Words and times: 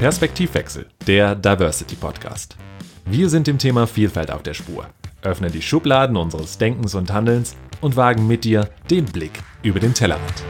Perspektivwechsel, 0.00 0.86
der 1.06 1.34
Diversity 1.34 1.94
Podcast. 1.94 2.56
Wir 3.04 3.28
sind 3.28 3.46
dem 3.46 3.58
Thema 3.58 3.86
Vielfalt 3.86 4.30
auf 4.30 4.42
der 4.42 4.54
Spur, 4.54 4.86
öffnen 5.20 5.52
die 5.52 5.60
Schubladen 5.60 6.16
unseres 6.16 6.56
Denkens 6.56 6.94
und 6.94 7.12
Handelns 7.12 7.54
und 7.82 7.96
wagen 7.96 8.26
mit 8.26 8.44
dir 8.44 8.70
den 8.90 9.04
Blick 9.04 9.42
über 9.62 9.78
den 9.78 9.92
Tellerrand. 9.92 10.42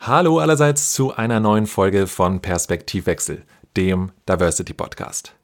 Hallo 0.00 0.40
allerseits 0.40 0.92
zu 0.92 1.14
einer 1.14 1.38
neuen 1.38 1.68
Folge 1.68 2.08
von 2.08 2.40
Perspektivwechsel, 2.40 3.44
dem 3.76 4.10
Diversity 4.28 4.72
Podcast. 4.72 5.36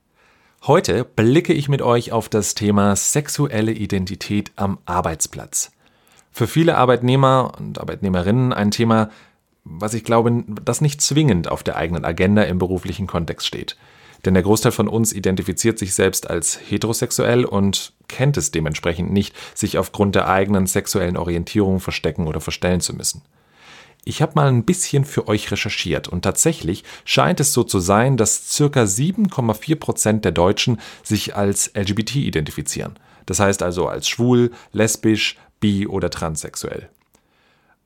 Heute 0.66 1.04
blicke 1.04 1.52
ich 1.52 1.68
mit 1.68 1.80
euch 1.80 2.10
auf 2.10 2.28
das 2.28 2.56
Thema 2.56 2.96
sexuelle 2.96 3.70
Identität 3.70 4.50
am 4.56 4.78
Arbeitsplatz. 4.84 5.70
Für 6.32 6.48
viele 6.48 6.76
Arbeitnehmer 6.76 7.52
und 7.56 7.78
Arbeitnehmerinnen 7.78 8.52
ein 8.52 8.72
Thema, 8.72 9.10
was 9.62 9.94
ich 9.94 10.02
glaube, 10.02 10.42
das 10.64 10.80
nicht 10.80 11.00
zwingend 11.00 11.46
auf 11.46 11.62
der 11.62 11.76
eigenen 11.76 12.04
Agenda 12.04 12.42
im 12.42 12.58
beruflichen 12.58 13.06
Kontext 13.06 13.46
steht. 13.46 13.76
Denn 14.24 14.34
der 14.34 14.42
Großteil 14.42 14.72
von 14.72 14.88
uns 14.88 15.12
identifiziert 15.12 15.78
sich 15.78 15.94
selbst 15.94 16.28
als 16.28 16.58
heterosexuell 16.68 17.44
und 17.44 17.92
kennt 18.08 18.36
es 18.36 18.50
dementsprechend 18.50 19.12
nicht, 19.12 19.36
sich 19.54 19.78
aufgrund 19.78 20.16
der 20.16 20.28
eigenen 20.28 20.66
sexuellen 20.66 21.16
Orientierung 21.16 21.78
verstecken 21.78 22.26
oder 22.26 22.40
verstellen 22.40 22.80
zu 22.80 22.92
müssen. 22.92 23.22
Ich 24.08 24.22
habe 24.22 24.34
mal 24.36 24.46
ein 24.46 24.64
bisschen 24.64 25.04
für 25.04 25.26
euch 25.26 25.50
recherchiert 25.50 26.06
und 26.06 26.22
tatsächlich 26.22 26.84
scheint 27.04 27.40
es 27.40 27.52
so 27.52 27.64
zu 27.64 27.80
sein, 27.80 28.16
dass 28.16 28.52
circa 28.52 28.84
7,4 28.84 29.74
Prozent 29.74 30.24
der 30.24 30.30
Deutschen 30.30 30.78
sich 31.02 31.34
als 31.34 31.72
LGBT 31.74 32.14
identifizieren. 32.14 33.00
Das 33.26 33.40
heißt 33.40 33.64
also 33.64 33.88
als 33.88 34.08
schwul, 34.08 34.52
lesbisch, 34.70 35.36
bi 35.58 35.88
oder 35.88 36.08
transsexuell. 36.08 36.88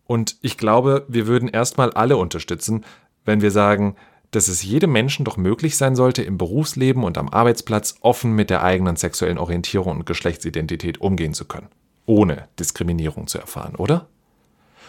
Und 0.07 0.37
ich 0.43 0.59
glaube, 0.59 1.07
wir 1.09 1.27
würden 1.27 1.49
erstmal 1.49 1.91
alle 1.91 2.19
unterstützen, 2.19 2.85
wenn 3.25 3.41
wir 3.41 3.51
sagen, 3.51 3.97
dass 4.31 4.49
es 4.49 4.63
jedem 4.63 4.93
Menschen 4.93 5.25
doch 5.25 5.39
möglich 5.39 5.79
sein 5.79 5.97
sollte, 5.97 6.23
im 6.23 6.37
Berufsleben 6.37 7.03
und 7.03 7.17
am 7.17 7.31
Arbeitsplatz 7.31 7.95
offen 8.03 8.33
mit 8.33 8.51
der 8.51 8.63
eigenen 8.63 8.97
sexuellen 8.97 9.39
Orientierung 9.39 9.97
und 9.97 10.07
Geschlechtsidentität 10.07 11.01
umgehen 11.01 11.33
zu 11.33 11.47
können, 11.47 11.69
ohne 12.05 12.47
Diskriminierung 12.59 13.27
zu 13.27 13.39
erfahren, 13.39 13.75
oder? 13.77 14.07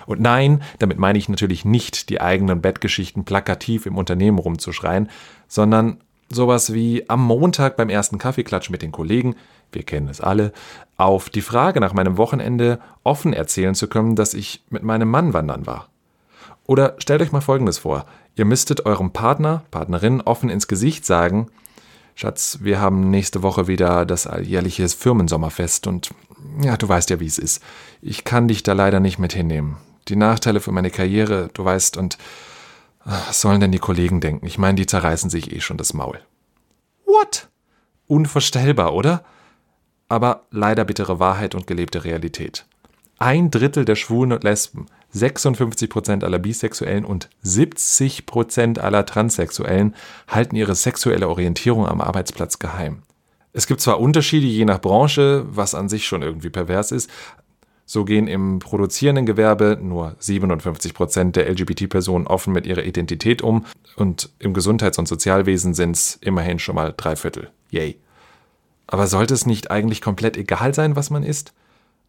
Und 0.06 0.22
nein, 0.22 0.62
damit 0.80 0.98
meine 0.98 1.18
ich 1.18 1.30
natürlich 1.30 1.66
nicht, 1.66 2.10
die 2.10 2.22
eigenen 2.22 2.62
Bettgeschichten 2.62 3.26
plakativ 3.26 3.86
im 3.86 3.98
Unternehmen 3.98 4.40
rumzuschreien, 4.40 5.10
sondern 5.48 5.98
sowas 6.30 6.74
wie 6.74 7.10
am 7.10 7.24
Montag 7.24 7.76
beim 7.76 7.90
ersten 7.90 8.18
Kaffeeklatsch 8.18 8.70
mit 8.70 8.82
den 8.82 8.92
Kollegen, 8.92 9.36
wir 9.72 9.84
kennen 9.84 10.10
es 10.10 10.22
alle, 10.22 10.52
auf 10.98 11.30
die 11.30 11.42
Frage 11.42 11.80
nach 11.80 11.94
meinem 11.94 12.18
Wochenende 12.18 12.80
offen 13.04 13.34
erzählen 13.34 13.76
zu 13.76 13.88
können, 13.88 14.16
dass 14.16 14.34
ich 14.34 14.64
mit 14.70 14.84
meinem 14.84 15.10
Mann 15.10 15.34
wandern 15.34 15.66
war. 15.66 15.90
Oder 16.68 16.96
stellt 17.00 17.22
euch 17.22 17.32
mal 17.32 17.42
Folgendes 17.42 17.80
vor. 17.80 18.06
Ihr 18.36 18.46
müsstet 18.46 18.86
eurem 18.86 19.12
Partner, 19.12 19.64
Partnerin 19.72 20.22
offen 20.22 20.50
ins 20.50 20.68
Gesicht 20.68 21.06
sagen, 21.06 21.48
Schatz, 22.16 22.60
wir 22.62 22.80
haben 22.80 23.10
nächste 23.10 23.42
Woche 23.42 23.68
wieder 23.68 24.06
das 24.06 24.28
alljährliche 24.28 24.88
Firmensommerfest 24.88 25.88
und 25.88 26.12
ja, 26.62 26.76
du 26.78 26.88
weißt 26.88 27.10
ja, 27.10 27.20
wie 27.20 27.26
es 27.26 27.38
ist. 27.38 27.64
Ich 28.02 28.24
kann 28.24 28.48
dich 28.48 28.64
da 28.64 28.74
leider 28.74 29.00
nicht 29.00 29.18
mit 29.18 29.34
hinnehmen 29.34 29.78
die 30.08 30.16
Nachteile 30.16 30.60
für 30.60 30.72
meine 30.72 30.92
Karriere, 30.92 31.50
du 31.54 31.64
weißt, 31.64 31.98
und 31.98 32.18
was 33.04 33.42
sollen 33.42 33.62
denn 33.62 33.72
die 33.72 33.80
Kollegen 33.80 34.22
denken? 34.22 34.46
Ich 34.46 34.58
meine, 34.58 34.76
die 34.76 34.86
zerreißen 34.86 35.30
sich 35.30 35.52
eh 35.52 35.60
schon 35.60 35.78
das 35.78 35.94
Maul. 35.94 36.20
What? 37.06 37.50
Unvorstellbar, 38.08 38.94
oder? 38.94 39.24
Aber 40.08 40.44
leider 40.52 40.86
bittere 40.86 41.20
Wahrheit 41.20 41.56
und 41.56 41.68
gelebte 41.68 42.04
Realität. 42.04 42.66
Ein 43.18 43.52
Drittel 43.52 43.86
der 43.86 43.96
Schwulen 43.96 44.32
und 44.34 44.44
Lesben, 44.44 44.88
56% 45.14 46.24
aller 46.24 46.40
Bisexuellen 46.40 47.06
und 47.06 47.30
70% 47.46 48.80
aller 48.80 49.06
Transsexuellen 49.06 49.96
halten 50.28 50.56
ihre 50.56 50.76
sexuelle 50.76 51.28
Orientierung 51.28 51.88
am 51.88 52.02
Arbeitsplatz 52.02 52.60
geheim. 52.60 53.04
Es 53.54 53.68
gibt 53.68 53.82
zwar 53.82 54.00
Unterschiede 54.00 54.48
je 54.48 54.66
nach 54.66 54.80
Branche, 54.80 55.46
was 55.50 55.76
an 55.76 55.90
sich 55.90 56.08
schon 56.08 56.22
irgendwie 56.22 56.50
pervers 56.50 56.92
ist, 56.92 57.10
so 57.92 58.06
gehen 58.06 58.28
im 58.28 58.60
produzierenden 58.60 59.26
Gewerbe 59.26 59.78
nur 59.82 60.16
57 60.18 60.94
Prozent 60.94 61.36
der 61.36 61.50
LGBT-Personen 61.50 62.26
offen 62.26 62.54
mit 62.54 62.66
ihrer 62.66 62.84
Identität 62.84 63.42
um 63.42 63.66
und 63.98 64.30
im 64.40 64.54
Gesundheits- 64.54 64.98
und 64.98 65.10
Sozialwesen 65.10 65.74
sind 65.74 65.98
es 65.98 66.18
immerhin 66.22 66.58
schon 66.58 66.76
mal 66.76 66.94
drei 66.96 67.18
Viertel. 67.18 67.50
Yay. 67.70 68.00
Aber 68.88 69.08
sollte 69.08 69.34
es 69.34 69.46
nicht 69.46 69.72
eigentlich 69.72 70.00
komplett 70.00 70.38
egal 70.38 70.74
sein, 70.74 70.96
was 70.96 71.10
man 71.10 71.24
ist? 71.24 71.52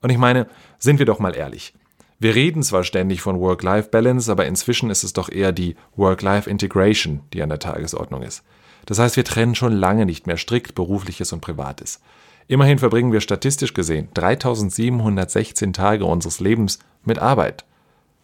Und 0.02 0.10
ich 0.10 0.18
meine, 0.18 0.46
sind 0.78 1.00
wir 1.00 1.06
doch 1.06 1.18
mal 1.18 1.34
ehrlich. 1.34 1.74
Wir 2.20 2.36
reden 2.36 2.62
zwar 2.62 2.84
ständig 2.84 3.20
von 3.20 3.40
Work-Life-Balance, 3.40 4.30
aber 4.30 4.46
inzwischen 4.46 4.88
ist 4.88 5.02
es 5.02 5.12
doch 5.12 5.28
eher 5.28 5.50
die 5.50 5.74
Work-Life-Integration, 5.96 7.22
die 7.32 7.42
an 7.42 7.48
der 7.48 7.58
Tagesordnung 7.58 8.22
ist. 8.22 8.44
Das 8.86 9.00
heißt, 9.00 9.16
wir 9.16 9.24
trennen 9.24 9.56
schon 9.56 9.72
lange 9.72 10.06
nicht 10.06 10.28
mehr 10.28 10.36
strikt 10.36 10.76
berufliches 10.76 11.32
und 11.32 11.40
privates. 11.40 12.00
Immerhin 12.48 12.78
verbringen 12.78 13.12
wir 13.12 13.20
statistisch 13.20 13.74
gesehen 13.74 14.08
3716 14.14 15.72
Tage 15.72 16.04
unseres 16.04 16.40
Lebens 16.40 16.78
mit 17.04 17.18
Arbeit, 17.18 17.64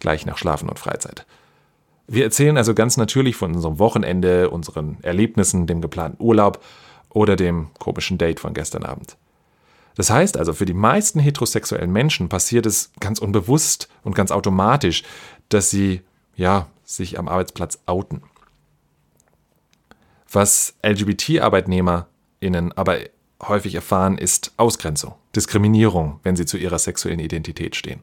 gleich 0.01 0.27
nach 0.27 0.39
Schlafen 0.39 0.69
und 0.69 0.79
Freizeit. 0.79 1.27
Wir 2.06 2.25
erzählen 2.25 2.56
also 2.56 2.75
ganz 2.75 2.97
natürlich 2.97 3.37
von 3.37 3.55
unserem 3.55 3.79
Wochenende, 3.79 4.51
unseren 4.51 4.97
Erlebnissen, 5.03 5.67
dem 5.67 5.81
geplanten 5.81 6.23
Urlaub 6.23 6.65
oder 7.11 7.37
dem 7.37 7.69
komischen 7.79 8.17
Date 8.19 8.41
von 8.41 8.55
gestern 8.55 8.84
Abend. 8.84 9.17
Das 9.95 10.11
heißt 10.11 10.37
also, 10.37 10.53
für 10.53 10.65
die 10.65 10.75
meisten 10.75 11.21
heterosexuellen 11.21 11.93
Menschen 11.93 12.29
passiert 12.29 12.67
es 12.67 12.93
ganz 13.00 13.19
unbewusst 13.19 13.89
und 14.05 14.15
ganz 14.15 14.31
automatisch, 14.31 15.03
dass 15.49 15.71
sie, 15.71 16.03
ja, 16.37 16.69
sich 16.85 17.19
am 17.19 17.29
Arbeitsplatz 17.29 17.81
outen. 17.85 18.23
Was 20.31 20.77
LGBT-ArbeitnehmerInnen 20.83 22.73
aber 22.77 22.99
häufig 23.43 23.75
erfahren, 23.75 24.19
ist 24.19 24.53
Ausgrenzung, 24.56 25.15
Diskriminierung, 25.37 26.21
wenn 26.22 26.37
sie 26.37 26.47
zu 26.47 26.56
ihrer 26.56 26.78
sexuellen 26.78 27.21
Identität 27.21 27.76
stehen. 27.76 28.03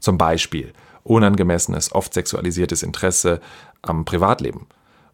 Zum 0.00 0.18
Beispiel 0.18 0.72
unangemessenes, 1.04 1.92
oft 1.92 2.14
sexualisiertes 2.14 2.82
Interesse 2.82 3.40
am 3.82 4.04
Privatleben 4.04 4.66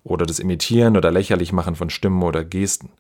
oder 0.04 0.26
das 0.26 0.38
Imitieren 0.38 0.96
oder 0.96 1.10
Lächerlichmachen 1.10 1.74
von 1.76 1.91
Stimmen 1.91 2.22
oder 2.22 2.44
Gesten. 2.44 2.91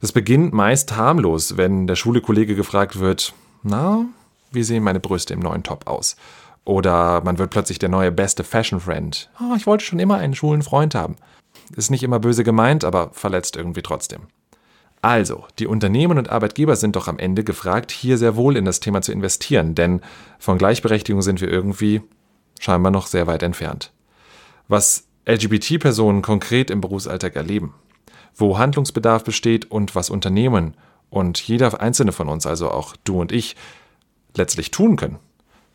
Das 0.00 0.12
beginnt 0.12 0.52
meist 0.52 0.96
harmlos, 0.96 1.56
wenn 1.56 1.86
der 1.86 1.96
schwule 1.96 2.20
Kollege 2.20 2.54
gefragt 2.54 2.98
wird, 2.98 3.34
na, 3.62 4.04
wie 4.52 4.62
sehen 4.62 4.84
meine 4.84 5.00
Brüste 5.00 5.34
im 5.34 5.40
neuen 5.40 5.62
Top 5.62 5.88
aus? 5.88 6.16
Oder 6.64 7.22
man 7.24 7.38
wird 7.38 7.50
plötzlich 7.50 7.78
der 7.78 7.88
neue 7.88 8.12
beste 8.12 8.44
Fashion 8.44 8.80
Friend. 8.80 9.30
Oh, 9.40 9.54
ich 9.56 9.66
wollte 9.66 9.84
schon 9.84 9.98
immer 9.98 10.18
einen 10.18 10.34
schwulen 10.34 10.62
Freund 10.62 10.94
haben. 10.94 11.16
Ist 11.74 11.90
nicht 11.90 12.02
immer 12.02 12.20
böse 12.20 12.44
gemeint, 12.44 12.84
aber 12.84 13.10
verletzt 13.12 13.56
irgendwie 13.56 13.82
trotzdem. 13.82 14.20
Also, 15.00 15.46
die 15.58 15.66
Unternehmen 15.66 16.18
und 16.18 16.30
Arbeitgeber 16.30 16.74
sind 16.74 16.96
doch 16.96 17.06
am 17.06 17.18
Ende 17.18 17.44
gefragt, 17.44 17.92
hier 17.92 18.18
sehr 18.18 18.36
wohl 18.36 18.56
in 18.56 18.64
das 18.64 18.80
Thema 18.80 19.00
zu 19.00 19.12
investieren, 19.12 19.74
denn 19.74 20.00
von 20.38 20.58
Gleichberechtigung 20.58 21.22
sind 21.22 21.40
wir 21.40 21.48
irgendwie 21.48 22.02
scheinbar 22.58 22.90
noch 22.90 23.06
sehr 23.06 23.26
weit 23.26 23.42
entfernt. 23.42 23.92
Was 24.66 25.06
LGBT-Personen 25.26 26.22
konkret 26.22 26.70
im 26.70 26.80
Berufsalltag 26.80 27.36
erleben, 27.36 27.74
wo 28.34 28.58
Handlungsbedarf 28.58 29.22
besteht 29.22 29.70
und 29.70 29.94
was 29.94 30.10
Unternehmen 30.10 30.74
und 31.10 31.38
jeder 31.40 31.80
einzelne 31.80 32.12
von 32.12 32.28
uns, 32.28 32.46
also 32.46 32.70
auch 32.70 32.96
du 33.04 33.20
und 33.20 33.30
ich, 33.30 33.56
letztlich 34.34 34.70
tun 34.70 34.96
können, 34.96 35.18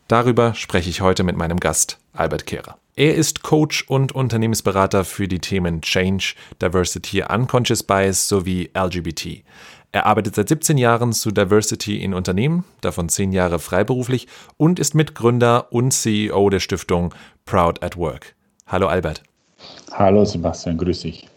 darüber 0.08 0.54
spreche 0.54 0.90
ich 0.90 1.00
heute 1.00 1.24
mit 1.24 1.36
meinem 1.36 1.60
Gast 1.60 1.98
Albert 2.12 2.46
Kehrer. 2.46 2.78
Er 2.96 3.16
ist 3.16 3.42
Coach 3.42 3.84
und 3.88 4.12
Unternehmensberater 4.12 5.04
für 5.04 5.26
die 5.26 5.40
Themen 5.40 5.80
Change, 5.80 6.34
Diversity, 6.62 7.22
Unconscious 7.22 7.82
Bias 7.82 8.28
sowie 8.28 8.70
LGBT. 8.72 9.42
Er 9.90 10.06
arbeitet 10.06 10.34
seit 10.34 10.48
17 10.48 10.78
Jahren 10.78 11.12
zu 11.12 11.30
Diversity 11.30 12.02
in 12.02 12.14
Unternehmen, 12.14 12.64
davon 12.80 13.08
10 13.08 13.32
Jahre 13.32 13.58
freiberuflich 13.58 14.28
und 14.56 14.78
ist 14.78 14.94
Mitgründer 14.94 15.72
und 15.72 15.92
CEO 15.92 16.50
der 16.50 16.60
Stiftung 16.60 17.14
Proud 17.44 17.82
at 17.82 17.96
Work. 17.96 18.34
Hallo 18.66 18.86
Albert. 18.86 19.22
Hallo 19.92 20.24
Sebastian, 20.24 20.78
grüß 20.78 21.00
dich. 21.00 21.28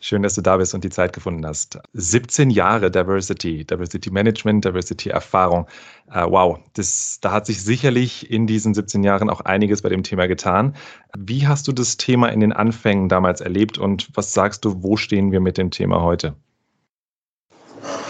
Schön, 0.00 0.22
dass 0.22 0.34
du 0.34 0.42
da 0.42 0.56
bist 0.56 0.74
und 0.74 0.84
die 0.84 0.90
Zeit 0.90 1.12
gefunden 1.12 1.44
hast. 1.44 1.80
17 1.92 2.50
Jahre 2.50 2.88
Diversity, 2.90 3.64
Diversity 3.64 4.10
Management, 4.12 4.64
Diversity 4.64 5.08
Erfahrung. 5.08 5.66
Uh, 6.08 6.30
wow, 6.30 6.58
das, 6.74 7.18
da 7.20 7.32
hat 7.32 7.46
sich 7.46 7.62
sicherlich 7.64 8.30
in 8.30 8.46
diesen 8.46 8.74
17 8.74 9.02
Jahren 9.02 9.28
auch 9.28 9.40
einiges 9.40 9.82
bei 9.82 9.88
dem 9.88 10.04
Thema 10.04 10.28
getan. 10.28 10.74
Wie 11.16 11.48
hast 11.48 11.66
du 11.66 11.72
das 11.72 11.96
Thema 11.96 12.28
in 12.28 12.38
den 12.38 12.52
Anfängen 12.52 13.08
damals 13.08 13.40
erlebt 13.40 13.76
und 13.76 14.08
was 14.14 14.32
sagst 14.32 14.64
du, 14.64 14.84
wo 14.84 14.96
stehen 14.96 15.32
wir 15.32 15.40
mit 15.40 15.58
dem 15.58 15.72
Thema 15.72 16.00
heute? 16.02 16.36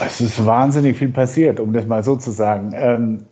Es 0.04 0.20
ist 0.20 0.44
wahnsinnig 0.44 0.96
viel 0.96 1.08
passiert, 1.08 1.58
um 1.58 1.72
das 1.72 1.86
mal 1.86 2.04
so 2.04 2.16
zu 2.16 2.30
sagen. 2.30 2.72
Ähm, 2.74 3.24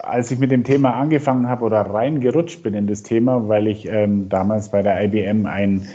als 0.00 0.30
ich 0.30 0.38
mit 0.38 0.50
dem 0.50 0.62
Thema 0.62 0.94
angefangen 0.94 1.48
habe 1.48 1.64
oder 1.64 1.80
reingerutscht 1.80 2.62
bin 2.62 2.74
in 2.74 2.86
das 2.86 3.02
Thema, 3.02 3.48
weil 3.48 3.66
ich 3.66 3.88
ähm, 3.88 4.28
damals 4.28 4.70
bei 4.70 4.82
der 4.82 5.02
IBM 5.04 5.46
ein 5.46 5.88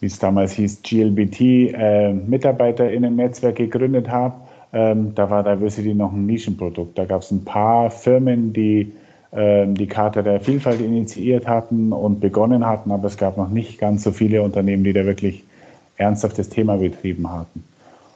wie 0.00 0.06
es 0.06 0.18
damals 0.18 0.52
hieß, 0.52 0.82
GLBT, 0.82 1.40
äh, 1.40 2.12
MitarbeiterInnen-Netzwerk 2.12 3.56
gegründet 3.56 4.08
habe, 4.08 4.34
ähm, 4.72 5.14
da 5.14 5.28
war 5.30 5.42
Diversity 5.42 5.94
noch 5.94 6.12
ein 6.12 6.26
Nischenprodukt. 6.26 6.96
Da 6.96 7.04
gab 7.04 7.22
es 7.22 7.30
ein 7.30 7.44
paar 7.44 7.90
Firmen, 7.90 8.52
die 8.52 8.92
ähm, 9.32 9.74
die 9.74 9.86
Karte 9.86 10.22
der 10.22 10.40
Vielfalt 10.40 10.80
initiiert 10.80 11.46
hatten 11.46 11.92
und 11.92 12.20
begonnen 12.20 12.66
hatten, 12.66 12.90
aber 12.90 13.06
es 13.06 13.16
gab 13.16 13.36
noch 13.36 13.48
nicht 13.48 13.78
ganz 13.78 14.02
so 14.02 14.10
viele 14.10 14.42
Unternehmen, 14.42 14.82
die 14.82 14.92
da 14.92 15.04
wirklich 15.04 15.44
ernsthaft 15.96 16.38
das 16.38 16.48
Thema 16.48 16.76
betrieben 16.78 17.30
hatten. 17.30 17.62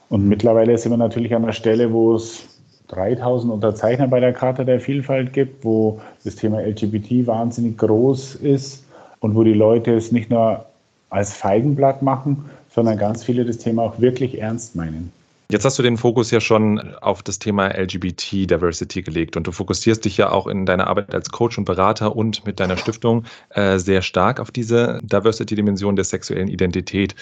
Und 0.08 0.28
mittlerweile 0.28 0.76
sind 0.76 0.92
wir 0.92 0.96
natürlich 0.96 1.34
an 1.34 1.44
der 1.44 1.52
Stelle, 1.52 1.92
wo 1.92 2.14
es 2.14 2.48
3000 2.88 3.52
Unterzeichner 3.52 4.08
bei 4.08 4.20
der 4.20 4.32
Karte 4.32 4.64
der 4.64 4.80
Vielfalt 4.80 5.32
gibt, 5.32 5.64
wo 5.64 6.00
das 6.24 6.36
Thema 6.36 6.60
LGBT 6.60 7.26
wahnsinnig 7.26 7.78
groß 7.78 8.36
ist 8.36 8.84
und 9.20 9.34
wo 9.34 9.44
die 9.44 9.54
Leute 9.54 9.94
es 9.94 10.12
nicht 10.12 10.30
nur 10.30 10.66
als 11.14 11.34
Feigenblatt 11.34 12.02
machen, 12.02 12.44
sondern 12.74 12.98
ganz 12.98 13.24
viele 13.24 13.44
das 13.44 13.58
Thema 13.58 13.82
auch 13.82 14.00
wirklich 14.00 14.40
ernst 14.40 14.74
meinen. 14.74 15.12
Jetzt 15.50 15.64
hast 15.64 15.78
du 15.78 15.82
den 15.82 15.98
Fokus 15.98 16.30
ja 16.30 16.40
schon 16.40 16.94
auf 16.96 17.22
das 17.22 17.38
Thema 17.38 17.68
LGBT-Diversity 17.68 19.02
gelegt 19.02 19.36
und 19.36 19.46
du 19.46 19.52
fokussierst 19.52 20.04
dich 20.04 20.16
ja 20.16 20.30
auch 20.30 20.46
in 20.46 20.64
deiner 20.64 20.86
Arbeit 20.86 21.14
als 21.14 21.30
Coach 21.30 21.58
und 21.58 21.66
Berater 21.66 22.16
und 22.16 22.46
mit 22.46 22.60
deiner 22.60 22.78
Stiftung 22.78 23.24
äh, 23.50 23.78
sehr 23.78 24.00
stark 24.00 24.40
auf 24.40 24.50
diese 24.50 25.00
Diversity-Dimension 25.02 25.96
der 25.96 26.06
sexuellen 26.06 26.48
Identität. 26.48 27.14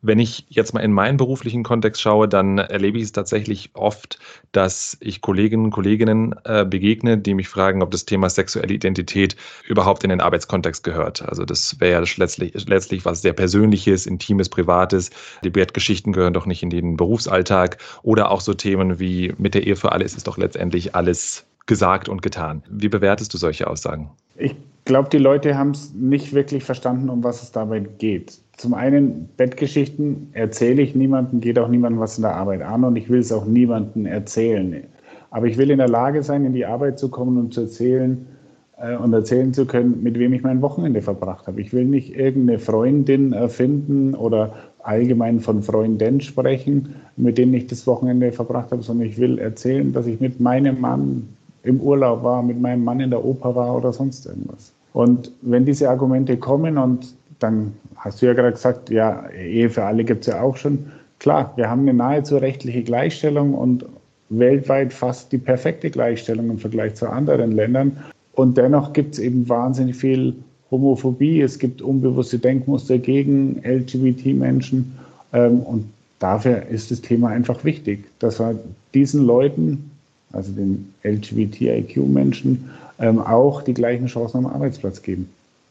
Wenn 0.00 0.20
ich 0.20 0.46
jetzt 0.48 0.74
mal 0.74 0.80
in 0.80 0.92
meinen 0.92 1.16
beruflichen 1.16 1.64
Kontext 1.64 2.00
schaue, 2.00 2.28
dann 2.28 2.58
erlebe 2.58 2.98
ich 2.98 3.04
es 3.04 3.12
tatsächlich 3.12 3.70
oft, 3.74 4.20
dass 4.52 4.96
ich 5.00 5.20
Kolleginnen 5.20 5.64
und 5.64 5.70
Kolleginnen 5.72 6.36
äh, 6.44 6.64
begegne, 6.64 7.18
die 7.18 7.34
mich 7.34 7.48
fragen, 7.48 7.82
ob 7.82 7.90
das 7.90 8.04
Thema 8.04 8.30
sexuelle 8.30 8.72
Identität 8.72 9.34
überhaupt 9.66 10.04
in 10.04 10.10
den 10.10 10.20
Arbeitskontext 10.20 10.84
gehört. 10.84 11.22
Also 11.22 11.44
das 11.44 11.80
wäre 11.80 12.00
ja 12.00 12.12
letztlich, 12.16 12.68
letztlich 12.68 13.04
was 13.04 13.22
sehr 13.22 13.32
Persönliches, 13.32 14.06
Intimes, 14.06 14.48
Privates. 14.48 15.10
Die 15.42 15.50
Bettgeschichten 15.50 16.12
gehören 16.12 16.32
doch 16.32 16.46
nicht 16.46 16.62
in 16.62 16.70
den 16.70 16.96
Berufsalltag. 16.96 17.78
Oder 18.02 18.30
auch 18.30 18.40
so 18.40 18.54
Themen 18.54 19.00
wie 19.00 19.34
mit 19.36 19.54
der 19.54 19.66
Ehe 19.66 19.74
für 19.74 19.90
alle 19.90 20.04
ist 20.04 20.16
es 20.16 20.22
doch 20.22 20.38
letztendlich 20.38 20.94
alles 20.94 21.44
gesagt 21.66 22.08
und 22.08 22.22
getan. 22.22 22.62
Wie 22.70 22.88
bewertest 22.88 23.34
du 23.34 23.38
solche 23.38 23.66
Aussagen? 23.66 24.10
Ich 24.36 24.54
glaube, 24.84 25.08
die 25.10 25.18
Leute 25.18 25.58
haben 25.58 25.72
es 25.72 25.92
nicht 25.92 26.32
wirklich 26.32 26.62
verstanden, 26.62 27.10
um 27.10 27.24
was 27.24 27.42
es 27.42 27.50
dabei 27.50 27.80
geht. 27.80 28.38
Zum 28.58 28.74
einen, 28.74 29.28
Bettgeschichten 29.36 30.30
erzähle 30.32 30.82
ich 30.82 30.96
niemandem, 30.96 31.40
geht 31.40 31.60
auch 31.60 31.68
niemandem 31.68 32.00
was 32.00 32.18
in 32.18 32.22
der 32.22 32.34
Arbeit 32.34 32.60
an 32.60 32.82
und 32.82 32.96
ich 32.96 33.08
will 33.08 33.20
es 33.20 33.30
auch 33.30 33.46
niemandem 33.46 34.04
erzählen. 34.04 34.82
Aber 35.30 35.46
ich 35.46 35.56
will 35.56 35.70
in 35.70 35.78
der 35.78 35.88
Lage 35.88 36.24
sein, 36.24 36.44
in 36.44 36.54
die 36.54 36.66
Arbeit 36.66 36.98
zu 36.98 37.08
kommen 37.08 37.38
und 37.38 37.54
zu 37.54 37.62
erzählen 37.62 38.26
äh, 38.78 38.96
und 38.96 39.12
erzählen 39.12 39.54
zu 39.54 39.64
können, 39.64 40.02
mit 40.02 40.18
wem 40.18 40.32
ich 40.32 40.42
mein 40.42 40.60
Wochenende 40.60 41.02
verbracht 41.02 41.46
habe. 41.46 41.60
Ich 41.60 41.72
will 41.72 41.84
nicht 41.84 42.16
irgendeine 42.16 42.58
Freundin 42.58 43.32
erfinden 43.32 44.16
oder 44.16 44.52
allgemein 44.82 45.38
von 45.38 45.62
Freunden 45.62 46.20
sprechen, 46.20 46.96
mit 47.16 47.38
denen 47.38 47.54
ich 47.54 47.68
das 47.68 47.86
Wochenende 47.86 48.32
verbracht 48.32 48.72
habe, 48.72 48.82
sondern 48.82 49.06
ich 49.06 49.18
will 49.18 49.38
erzählen, 49.38 49.92
dass 49.92 50.08
ich 50.08 50.18
mit 50.18 50.40
meinem 50.40 50.80
Mann 50.80 51.28
im 51.62 51.80
Urlaub 51.80 52.24
war, 52.24 52.42
mit 52.42 52.60
meinem 52.60 52.82
Mann 52.82 52.98
in 52.98 53.10
der 53.10 53.24
Oper 53.24 53.54
war 53.54 53.76
oder 53.76 53.92
sonst 53.92 54.26
irgendwas. 54.26 54.72
Und 54.94 55.30
wenn 55.42 55.64
diese 55.64 55.88
Argumente 55.88 56.36
kommen 56.36 56.76
und 56.76 57.14
dann 57.38 57.72
hast 57.96 58.20
du 58.20 58.26
ja 58.26 58.34
gerade 58.34 58.52
gesagt, 58.52 58.90
ja, 58.90 59.28
Ehe 59.30 59.70
für 59.70 59.84
alle 59.84 60.04
gibt 60.04 60.22
es 60.22 60.26
ja 60.32 60.40
auch 60.40 60.56
schon. 60.56 60.90
Klar, 61.18 61.52
wir 61.56 61.68
haben 61.68 61.82
eine 61.82 61.94
nahezu 61.94 62.36
rechtliche 62.36 62.82
Gleichstellung 62.82 63.54
und 63.54 63.84
weltweit 64.28 64.92
fast 64.92 65.32
die 65.32 65.38
perfekte 65.38 65.90
Gleichstellung 65.90 66.50
im 66.50 66.58
Vergleich 66.58 66.94
zu 66.94 67.08
anderen 67.08 67.52
Ländern. 67.52 67.96
Und 68.34 68.56
dennoch 68.56 68.92
gibt 68.92 69.14
es 69.14 69.18
eben 69.18 69.48
wahnsinnig 69.48 69.96
viel 69.96 70.34
Homophobie, 70.70 71.40
es 71.40 71.58
gibt 71.58 71.80
unbewusste 71.80 72.38
Denkmuster 72.38 72.98
gegen 72.98 73.60
LGBT-Menschen. 73.64 74.98
Ähm, 75.32 75.60
und 75.60 75.86
dafür 76.18 76.66
ist 76.66 76.90
das 76.90 77.00
Thema 77.00 77.28
einfach 77.28 77.64
wichtig, 77.64 78.04
dass 78.18 78.38
wir 78.38 78.58
diesen 78.94 79.24
Leuten 79.24 79.90
also 80.32 80.52
den 80.52 80.92
LGBTIQ-Menschen, 81.04 82.70
ähm, 82.98 83.20
auch 83.20 83.62
die 83.62 83.74
gleichen 83.74 84.06
Chancen 84.06 84.38
am 84.38 84.46
Arbeitsplatz 84.46 85.02
geben. 85.02 85.28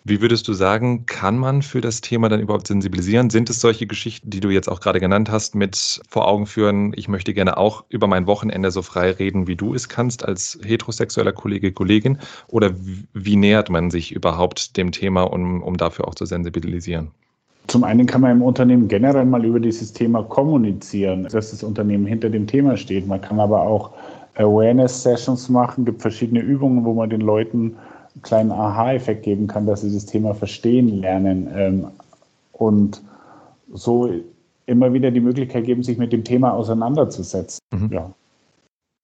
Wie 0.09 0.21
würdest 0.21 0.47
du 0.47 0.53
sagen, 0.53 1.05
kann 1.05 1.37
man 1.37 1.61
für 1.61 1.81
das 1.81 1.99
Thema 1.99 2.29
dann 2.29 2.39
überhaupt 2.39 2.67
sensibilisieren? 2.67 3.29
Sind 3.29 3.49
es 3.49 3.59
solche 3.59 3.87
Geschichten, 3.87 4.29
die 4.29 4.39
du 4.39 4.49
jetzt 4.49 4.69
auch 4.69 4.79
gerade 4.79 5.01
genannt 5.01 5.29
hast, 5.29 5.53
mit 5.53 5.99
vor 6.07 6.29
Augen 6.29 6.45
führen, 6.45 6.93
ich 6.95 7.09
möchte 7.09 7.33
gerne 7.33 7.57
auch 7.57 7.83
über 7.89 8.07
mein 8.07 8.25
Wochenende 8.25 8.71
so 8.71 8.81
frei 8.81 9.11
reden, 9.11 9.47
wie 9.47 9.57
du 9.57 9.73
es 9.73 9.89
kannst 9.89 10.23
als 10.23 10.57
heterosexueller 10.63 11.33
Kollege, 11.33 11.73
Kollegin? 11.73 12.19
Oder 12.47 12.71
wie 13.13 13.35
nähert 13.35 13.69
man 13.69 13.91
sich 13.91 14.13
überhaupt 14.13 14.77
dem 14.77 14.93
Thema, 14.93 15.23
um, 15.23 15.61
um 15.61 15.75
dafür 15.75 16.07
auch 16.07 16.15
zu 16.15 16.25
sensibilisieren? 16.25 17.11
Zum 17.67 17.83
einen 17.83 18.05
kann 18.05 18.21
man 18.21 18.31
im 18.31 18.41
Unternehmen 18.41 18.87
generell 18.87 19.25
mal 19.25 19.43
über 19.43 19.59
dieses 19.59 19.91
Thema 19.91 20.23
kommunizieren, 20.23 21.23
dass 21.23 21.51
das 21.51 21.63
Unternehmen 21.63 22.05
hinter 22.05 22.29
dem 22.29 22.47
Thema 22.47 22.77
steht. 22.77 23.05
Man 23.07 23.19
kann 23.19 23.41
aber 23.41 23.61
auch 23.61 23.91
Awareness-Sessions 24.35 25.49
machen, 25.49 25.83
gibt 25.83 26.01
verschiedene 26.01 26.39
Übungen, 26.39 26.85
wo 26.85 26.93
man 26.93 27.09
den 27.09 27.19
Leuten 27.19 27.75
kleinen 28.21 28.51
Aha-Effekt 28.51 29.23
geben 29.23 29.47
kann, 29.47 29.65
dass 29.65 29.81
sie 29.81 29.93
das 29.93 30.05
Thema 30.05 30.33
verstehen 30.33 31.01
lernen 31.01 31.47
ähm, 31.53 31.87
und 32.53 33.01
so 33.71 34.09
immer 34.65 34.93
wieder 34.93 35.11
die 35.11 35.21
Möglichkeit 35.21 35.65
geben, 35.65 35.83
sich 35.83 35.97
mit 35.97 36.11
dem 36.11 36.23
Thema 36.23 36.53
auseinanderzusetzen. 36.53 37.59
Mhm. 37.71 37.89
Ja 37.91 38.13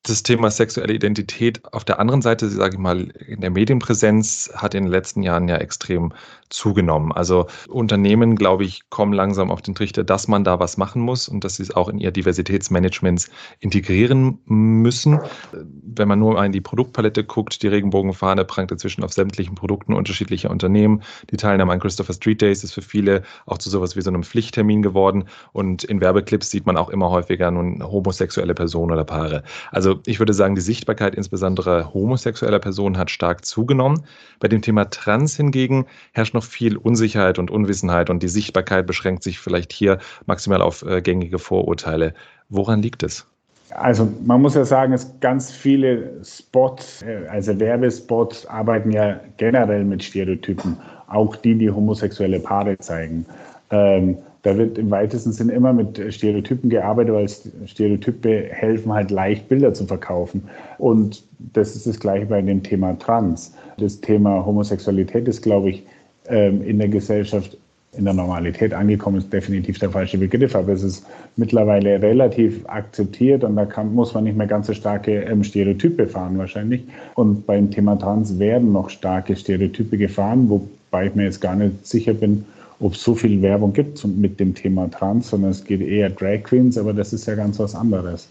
das 0.04 0.22
Thema 0.22 0.52
sexuelle 0.52 0.94
Identität 0.94 1.62
auf 1.74 1.86
der 1.86 2.00
anderen 2.00 2.22
Seite, 2.22 2.50
sage 2.50 2.76
ich 2.76 2.80
mal, 2.80 3.08
in 3.26 3.40
der 3.40 3.50
Medienpräsenz 3.50 4.52
hat 4.54 4.76
in 4.76 4.84
den 4.84 4.92
letzten 4.92 5.24
Jahren 5.24 5.48
ja 5.48 5.56
extrem 5.56 6.14
zugenommen. 6.50 7.12
Also 7.12 7.48
Unternehmen, 7.70 8.36
glaube 8.36 8.66
ich, 8.66 8.90
kommen 8.90 9.14
langsam 9.14 9.50
auf 9.50 9.62
den 9.62 9.76
Trichter, 9.76 10.04
dass 10.04 10.28
man 10.28 10.44
da 10.44 10.60
was 10.60 10.78
machen 10.78 11.02
muss 11.02 11.28
und 11.28 11.44
dass 11.44 11.56
sie 11.56 11.64
es 11.64 11.72
auch 11.72 11.88
in 11.88 12.00
ihr 12.00 12.12
Diversitätsmanagement 12.12 13.28
integrieren 13.60 14.40
müssen. 14.46 15.20
Wenn 15.52 16.08
man 16.10 16.20
nur 16.20 16.44
in 16.44 16.52
die 16.52 16.62
Produktpalette 16.62 17.24
guckt, 17.24 17.64
die 17.64 17.68
Regenbogenfahne 17.68 18.44
prangt 18.46 18.72
inzwischen 18.72 19.04
auf 19.04 19.14
sämtlichen 19.14 19.56
Produkten 19.56 19.94
unterschiedlicher 19.94 20.52
Unternehmen. 20.52 21.02
Die 21.32 21.38
Teilnahme 21.38 21.72
an 21.72 21.80
Christopher 21.80 22.14
Street 22.14 22.42
Days 22.42 22.64
ist 22.64 22.74
für 22.74 22.82
viele 22.82 23.24
auch 23.46 23.58
zu 23.58 23.70
sowas 23.70 23.96
wie 23.96 24.02
so 24.02 24.10
einem 24.10 24.24
Pflichttermin 24.24 24.82
geworden 24.82 25.26
und 25.54 25.86
in 25.86 26.02
Werbeclips 26.02 26.52
sieht 26.52 26.66
man 26.66 26.78
auch 26.78 26.90
immer 26.90 27.10
häufiger 27.10 27.50
nun 27.52 27.82
homosexuelle 27.84 28.54
Personen 28.54 28.92
oder 28.92 29.06
Paare. 29.06 29.44
Also 29.72 29.93
also 29.94 30.02
ich 30.08 30.20
würde 30.20 30.34
sagen, 30.34 30.56
die 30.56 30.62
Sichtbarkeit 30.62 31.14
insbesondere 31.14 31.94
homosexueller 31.94 32.60
Personen 32.60 32.98
hat 32.98 33.12
stark 33.12 33.46
zugenommen. 33.46 34.04
Bei 34.40 34.48
dem 34.48 34.62
Thema 34.62 34.90
Trans 34.90 35.36
hingegen 35.38 35.86
herrscht 36.14 36.34
noch 36.34 36.44
viel 36.44 36.78
Unsicherheit 36.78 37.38
und 37.38 37.52
Unwissenheit 37.52 38.10
und 38.10 38.24
die 38.24 38.28
Sichtbarkeit 38.28 38.88
beschränkt 38.88 39.24
sich 39.24 39.40
vielleicht 39.40 39.72
hier 39.72 40.00
maximal 40.26 40.62
auf 40.62 40.84
äh, 40.84 41.02
gängige 41.02 41.38
Vorurteile. 41.38 42.14
Woran 42.50 42.82
liegt 42.82 43.04
es? 43.04 43.28
Also 43.70 44.12
man 44.26 44.42
muss 44.42 44.56
ja 44.56 44.66
sagen, 44.66 44.94
es 44.94 45.12
ganz 45.20 45.52
viele 45.52 46.24
Spots, 46.24 47.04
äh, 47.04 47.28
also 47.30 47.60
Werbespots 47.60 48.48
arbeiten 48.48 48.92
ja 48.92 49.20
generell 49.38 49.84
mit 49.84 50.04
Stereotypen, 50.04 50.78
auch 51.08 51.36
die, 51.36 51.56
die 51.56 51.70
homosexuelle 51.70 52.40
Paare 52.40 52.78
zeigen. 52.80 53.26
Ähm, 53.70 54.18
da 54.44 54.58
wird 54.58 54.78
im 54.78 54.92
weitesten 54.92 55.32
Sinn 55.32 55.50
immer 55.50 55.74
mit 55.74 56.00
Stereotypen 56.14 56.70
gearbeitet, 56.70 57.14
weil 57.14 57.68
Stereotype 57.68 58.48
helfen 58.50 58.94
halt 58.94 59.10
leicht 59.10 59.48
Bilder 59.48 59.74
zu 59.74 59.86
verkaufen. 59.86 60.44
Und 60.78 61.24
das 61.54 61.76
ist 61.76 61.88
das 61.88 62.00
gleiche 62.00 62.26
bei 62.26 62.42
dem 62.42 62.62
Thema 62.62 62.98
Trans. 63.00 63.54
Das 63.78 64.00
Thema 64.02 64.46
Homosexualität 64.46 65.28
ist, 65.28 65.42
glaube 65.42 65.70
ich, 65.72 65.84
ähm, 66.28 66.62
in 66.62 66.78
der 66.78 66.90
Gesellschaft 66.90 67.58
in 67.98 68.06
der 68.06 68.14
Normalität 68.14 68.74
angekommen 68.74 69.18
ist 69.18 69.32
definitiv 69.32 69.78
der 69.80 69.92
falsche 69.92 70.18
Begriff, 70.18 70.56
aber 70.56 70.74
es 70.74 70.84
ist 70.84 71.06
mittlerweile 71.36 72.02
relativ 72.02 72.66
akzeptiert 72.68 73.44
und 73.44 73.56
da 73.56 73.66
kann, 73.66 73.94
muss 73.94 74.14
man 74.14 74.24
nicht 74.24 74.36
mehr 74.36 74.48
ganz 74.48 74.68
so 74.68 74.74
starke 74.74 75.22
ähm, 75.24 75.44
Stereotype 75.44 76.08
fahren 76.08 76.38
wahrscheinlich. 76.38 76.84
Und 77.16 77.46
beim 77.46 77.70
Thema 77.70 77.96
Trans 77.96 78.40
werden 78.40 78.72
noch 78.72 78.90
starke 78.90 79.36
Stereotype 79.36 79.98
gefahren, 79.98 80.50
wobei 80.50 81.08
ich 81.08 81.16
mir 81.16 81.26
jetzt 81.26 81.40
gar 81.40 81.56
nicht 81.56 81.86
sicher 81.86 82.14
bin, 82.14 82.46
ob 82.80 82.94
es 82.94 83.04
so 83.04 83.16
viel 83.16 83.42
Werbung 83.42 83.74
gibt 83.74 84.04
mit 84.06 84.40
dem 84.40 84.54
Thema 84.54 84.90
Trans, 84.90 85.30
sondern 85.30 85.52
es 85.52 85.64
geht 85.64 85.82
eher 85.82 86.10
Drag 86.10 86.44
Queens, 86.44 86.78
aber 86.78 86.94
das 86.94 87.14
ist 87.14 87.26
ja 87.26 87.36
ganz 87.36 87.60
was 87.60 87.76
anderes. 87.76 88.28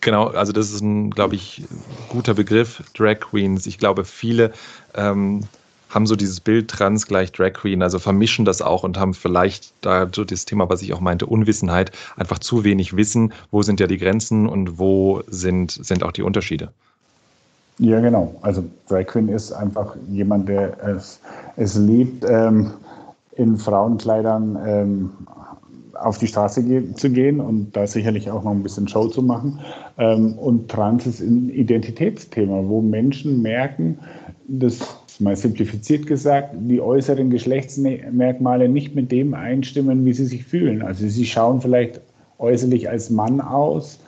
Genau, 0.00 0.26
also 0.28 0.52
das 0.52 0.70
ist 0.70 0.82
ein, 0.82 1.10
glaube 1.10 1.34
ich, 1.34 1.62
guter 2.10 2.34
Begriff, 2.34 2.82
Drag 2.94 3.20
Queens. 3.20 3.66
Ich 3.66 3.78
glaube, 3.78 4.04
viele 4.04 4.52
ähm, 4.94 5.40
haben 5.88 6.06
so 6.06 6.16
dieses 6.16 6.40
Bild 6.40 6.68
Trans 6.68 7.06
gleich 7.06 7.32
Drag 7.32 7.52
Queen, 7.54 7.82
also 7.82 7.98
vermischen 7.98 8.44
das 8.44 8.60
auch 8.60 8.82
und 8.82 8.98
haben 8.98 9.14
vielleicht 9.14 9.72
da 9.80 10.08
so 10.12 10.24
das 10.24 10.44
Thema, 10.44 10.68
was 10.68 10.82
ich 10.82 10.92
auch 10.92 11.00
meinte, 11.00 11.24
Unwissenheit, 11.24 11.92
einfach 12.16 12.38
zu 12.38 12.64
wenig 12.64 12.96
Wissen, 12.96 13.32
wo 13.50 13.62
sind 13.62 13.80
ja 13.80 13.86
die 13.86 13.98
Grenzen 13.98 14.48
und 14.48 14.78
wo 14.78 15.22
sind, 15.28 15.70
sind 15.70 16.02
auch 16.02 16.12
die 16.12 16.22
Unterschiede. 16.22 16.70
Ja, 17.78 18.00
genau. 18.00 18.34
Also 18.42 18.64
Drag 18.88 19.06
Queen 19.06 19.28
ist 19.28 19.52
einfach 19.52 19.96
jemand, 20.10 20.48
der 20.48 20.76
es, 20.84 21.20
es 21.56 21.76
liebt, 21.76 22.24
ähm, 22.28 22.72
in 23.36 23.56
Frauenkleidern 23.56 24.58
ähm, 24.66 25.10
auf 26.00 26.18
die 26.18 26.26
Straße 26.26 26.62
ge 26.62 26.92
zu 26.94 27.10
gehen 27.10 27.40
und 27.40 27.74
da 27.76 27.86
sicherlich 27.86 28.30
auch 28.30 28.42
noch 28.44 28.50
ein 28.50 28.62
bisschen 28.62 28.88
Show 28.88 29.08
zu 29.08 29.22
machen. 29.22 29.60
Ähm, 29.98 30.34
und 30.38 30.70
Trans 30.70 31.06
ist 31.06 31.20
ein 31.20 31.50
Identitätsthema, 31.50 32.62
wo 32.66 32.80
Menschen 32.80 33.42
merken, 33.42 33.98
das 34.46 34.80
mal 35.20 35.36
simplifiziert 35.36 36.06
gesagt, 36.06 36.54
die 36.54 36.80
äußeren 36.80 37.30
Geschlechtsmerkmale 37.30 38.68
nicht 38.68 38.94
mit 38.94 39.12
dem 39.12 39.34
einstimmen, 39.34 40.04
wie 40.04 40.12
sie 40.12 40.26
sich 40.26 40.44
fühlen. 40.44 40.82
Also 40.82 41.08
sie 41.08 41.24
schauen 41.24 41.60
vielleicht 41.60 42.00
äußerlich 42.38 42.88
als 42.88 43.10
Mann 43.10 43.40
aus, 43.40 44.00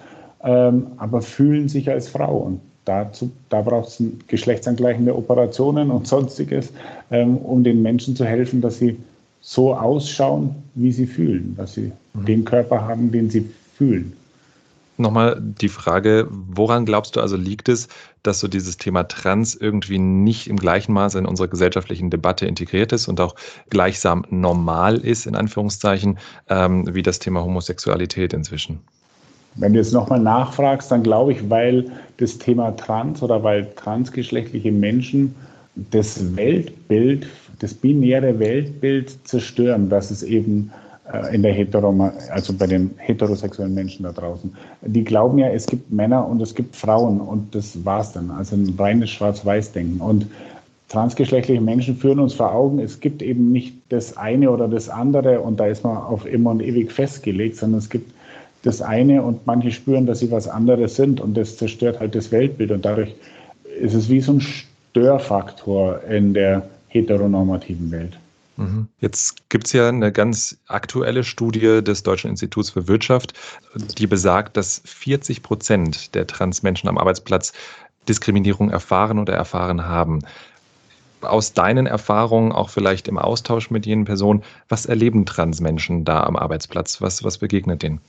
ähm, 0.43 0.89
aber 0.97 1.23
fühlen 1.23 1.69
sich 1.69 1.89
als 1.89 2.09
Frau. 2.09 2.39
Und 2.39 2.61
dazu, 2.85 3.31
da 3.49 3.63
braucht 3.63 3.89
es 3.89 4.03
geschlechtsangleichende 4.27 5.17
Operationen 5.17 5.91
und 5.91 6.07
sonstiges, 6.07 6.73
ähm, 7.11 7.39
um 7.39 7.63
den 7.63 7.83
Menschen 7.83 8.17
zu 8.17 8.25
helfen, 8.25 8.61
dass 8.61 8.79
sie 8.79 8.97
so 9.49 9.77
ausschauen, 9.77 10.57
wie 10.75 10.91
sie 10.91 11.07
fühlen, 11.07 11.55
dass 11.57 11.75
sie 11.75 11.93
mhm. 12.15 12.25
den 12.27 12.45
Körper 12.45 12.83
haben, 12.83 13.13
den 13.13 13.31
sie 13.31 13.49
fühlen. 13.77 14.13
Nochmal 14.97 15.41
die 15.41 15.69
Frage, 15.69 16.27
woran 16.31 16.85
glaubst 16.85 17.15
du 17.15 17.21
also 17.21 17.37
liegt 17.37 17.69
es, 17.69 17.87
dass 18.25 18.41
so 18.41 18.49
dieses 18.49 18.77
Thema 18.77 19.05
Trans 19.05 19.55
irgendwie 19.55 19.99
nicht 19.99 20.49
im 20.49 20.57
gleichen 20.57 20.93
Maße 20.95 21.19
in 21.19 21.27
unserer 21.27 21.47
gesellschaftlichen 21.47 22.11
Debatte 22.11 22.47
integriert 22.47 22.93
ist 22.93 23.07
und 23.07 23.21
auch 23.21 23.37
gleichsam 23.71 24.25
normal 24.31 24.97
ist, 24.97 25.27
in 25.27 25.37
Anführungszeichen, 25.37 26.19
ähm, 26.49 26.93
wie 26.93 27.03
das 27.03 27.21
Thema 27.21 27.45
Homosexualität 27.45 28.33
inzwischen? 28.33 28.81
Wenn 29.55 29.75
du 29.75 29.79
jetzt 29.79 29.93
nochmal 29.93 30.21
nachfragst, 30.21 30.91
dann 30.91 31.05
glaube 31.05 31.33
ich, 31.33 31.49
weil 31.49 31.89
das 32.17 32.37
Thema 32.39 32.73
Trans 32.73 33.23
oder 33.23 33.45
weil 33.45 33.71
transgeschlechtliche 33.77 34.73
Menschen 34.73 35.37
das 35.77 36.37
Weltbild, 36.37 37.29
das 37.59 37.75
binäre 37.75 38.39
Weltbild 38.39 39.17
zerstören, 39.27 39.89
dass 39.89 40.11
es 40.11 40.23
eben 40.23 40.71
äh, 41.13 41.35
in 41.35 41.43
der 41.43 41.53
Hetero, 41.53 42.13
also 42.31 42.53
bei 42.53 42.67
den 42.67 42.91
heterosexuellen 42.99 43.75
Menschen 43.75 44.03
da 44.03 44.13
draußen. 44.13 44.53
Die 44.83 45.05
glauben 45.05 45.39
ja, 45.39 45.49
es 45.49 45.67
gibt 45.67 45.91
Männer 45.91 46.27
und 46.27 46.41
es 46.43 46.55
gibt 46.55 46.75
Frauen 46.75 47.21
und 47.21 47.55
das 47.55 47.85
war's 47.85 48.13
dann. 48.13 48.31
Also 48.31 48.57
ein 48.57 48.75
reines 48.79 49.11
Schwarz-Weiß-Denken. 49.11 50.01
Und 50.01 50.27
transgeschlechtliche 50.89 51.61
Menschen 51.61 51.97
führen 51.97 52.21
uns 52.21 52.35
vor 52.35 52.53
Augen, 52.53 52.79
es 52.79 53.01
gibt 53.01 53.23
eben 53.23 53.53
nicht 53.53 53.75
das 53.89 54.17
eine 54.17 54.51
oder 54.51 54.69
das 54.69 54.89
andere 54.89 55.41
und 55.41 55.59
da 55.59 55.67
ist 55.67 55.85
man 55.85 55.97
auf 55.97 56.27
immer 56.27 56.51
und 56.51 56.63
ewig 56.63 56.93
festgelegt, 56.93 57.57
sondern 57.57 57.79
es 57.79 57.91
gibt 57.91 58.13
das 58.63 58.83
eine 58.83 59.23
und 59.23 59.47
manche 59.47 59.71
spüren, 59.71 60.07
dass 60.07 60.21
sie 60.21 60.31
was 60.31 60.49
anderes 60.49 60.97
sind 60.97 61.21
und 61.21 61.37
das 61.37 61.57
zerstört 61.57 62.01
halt 62.01 62.15
das 62.15 62.33
Weltbild 62.33 62.71
und 62.71 62.85
dadurch 62.85 63.15
ist 63.81 63.95
es 63.95 64.09
wie 64.09 64.21
so 64.21 64.33
ein 64.33 64.41
Störfaktor 64.41 66.03
in 66.05 66.35
der 66.35 66.63
heteronormativen 67.01 67.91
Welt. 67.91 68.19
Mhm. 68.57 68.89
Jetzt 69.01 69.49
gibt 69.51 69.67
es 69.67 69.73
ja 69.73 69.89
eine 69.89 70.13
ganz 70.13 70.59
aktuelle 70.67 71.25
Studie 71.25 71.83
des 71.83 72.03
Deutschen 72.03 72.31
Instituts 72.31 72.71
für 72.71 72.89
Wirtschaft, 72.89 73.35
die 73.99 74.07
besagt, 74.07 74.57
dass 74.57 74.81
40 74.85 75.43
Prozent 75.43 76.15
der 76.15 76.27
Transmenschen 76.27 76.89
am 76.89 76.99
Arbeitsplatz 76.99 77.53
Diskriminierung 78.09 78.71
erfahren 78.71 79.19
oder 79.19 79.35
erfahren 79.35 79.87
haben. 79.87 80.21
Aus 81.21 81.53
deinen 81.53 81.87
Erfahrungen, 81.87 82.53
auch 82.53 82.71
vielleicht 82.71 83.09
im 83.09 83.19
Austausch 83.19 83.71
mit 83.71 83.85
jenen 83.85 84.05
Personen, 84.05 84.43
was 84.69 84.87
erleben 84.87 85.27
Transmenschen 85.27 86.05
da 86.05 86.23
am 86.23 86.37
Arbeitsplatz? 86.37 87.01
Was, 87.03 87.25
was 87.25 87.39
begegnet 87.39 87.83
denen? 87.83 88.01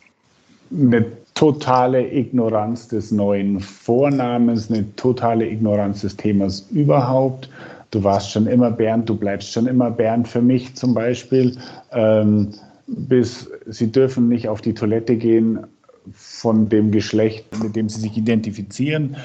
Eine 0.69 1.05
totale 1.33 2.13
Ignoranz 2.13 2.89
des 2.89 3.11
neuen 3.11 3.61
Vornamens, 3.61 4.69
eine 4.69 4.93
totale 4.97 5.47
Ignoranz 5.47 6.01
des 6.01 6.17
Themas 6.17 6.67
überhaupt 6.71 7.49
du 7.97 8.03
warst 8.03 8.31
schon 8.31 8.45
immer 8.45 8.69
Bernd, 8.69 9.09
du 9.09 9.15
bleibst 9.15 9.51
schon 9.51 9.65
immer 9.65 9.89
Bernd 9.89 10.27
für 10.27 10.41
mich 10.41 10.75
zum 10.75 10.93
Beispiel, 10.93 11.57
ähm, 11.91 12.53
bis 12.85 13.49
sie 13.65 13.91
dürfen 13.91 14.27
nicht 14.27 14.47
auf 14.47 14.61
die 14.61 14.75
Toilette 14.75 15.15
gehen 15.15 15.65
von 16.13 16.69
dem 16.69 16.91
Geschlecht, 16.91 17.45
mit 17.61 17.75
dem 17.75 17.89
sie 17.89 17.99
sich 17.99 18.15
identifizieren. 18.15 19.17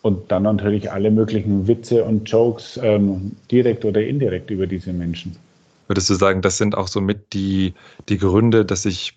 Und 0.00 0.30
dann 0.32 0.44
natürlich 0.44 0.90
alle 0.90 1.10
möglichen 1.10 1.66
Witze 1.66 2.04
und 2.04 2.28
Jokes 2.28 2.78
ähm, 2.82 3.32
direkt 3.50 3.84
oder 3.84 4.02
indirekt 4.02 4.50
über 4.50 4.66
diese 4.66 4.92
Menschen. 4.92 5.36
Würdest 5.86 6.08
du 6.08 6.14
sagen, 6.14 6.40
das 6.40 6.56
sind 6.58 6.76
auch 6.76 6.88
so 6.88 7.00
mit 7.00 7.32
die, 7.34 7.74
die 8.08 8.18
Gründe, 8.18 8.64
dass 8.64 8.82
sich 8.82 9.14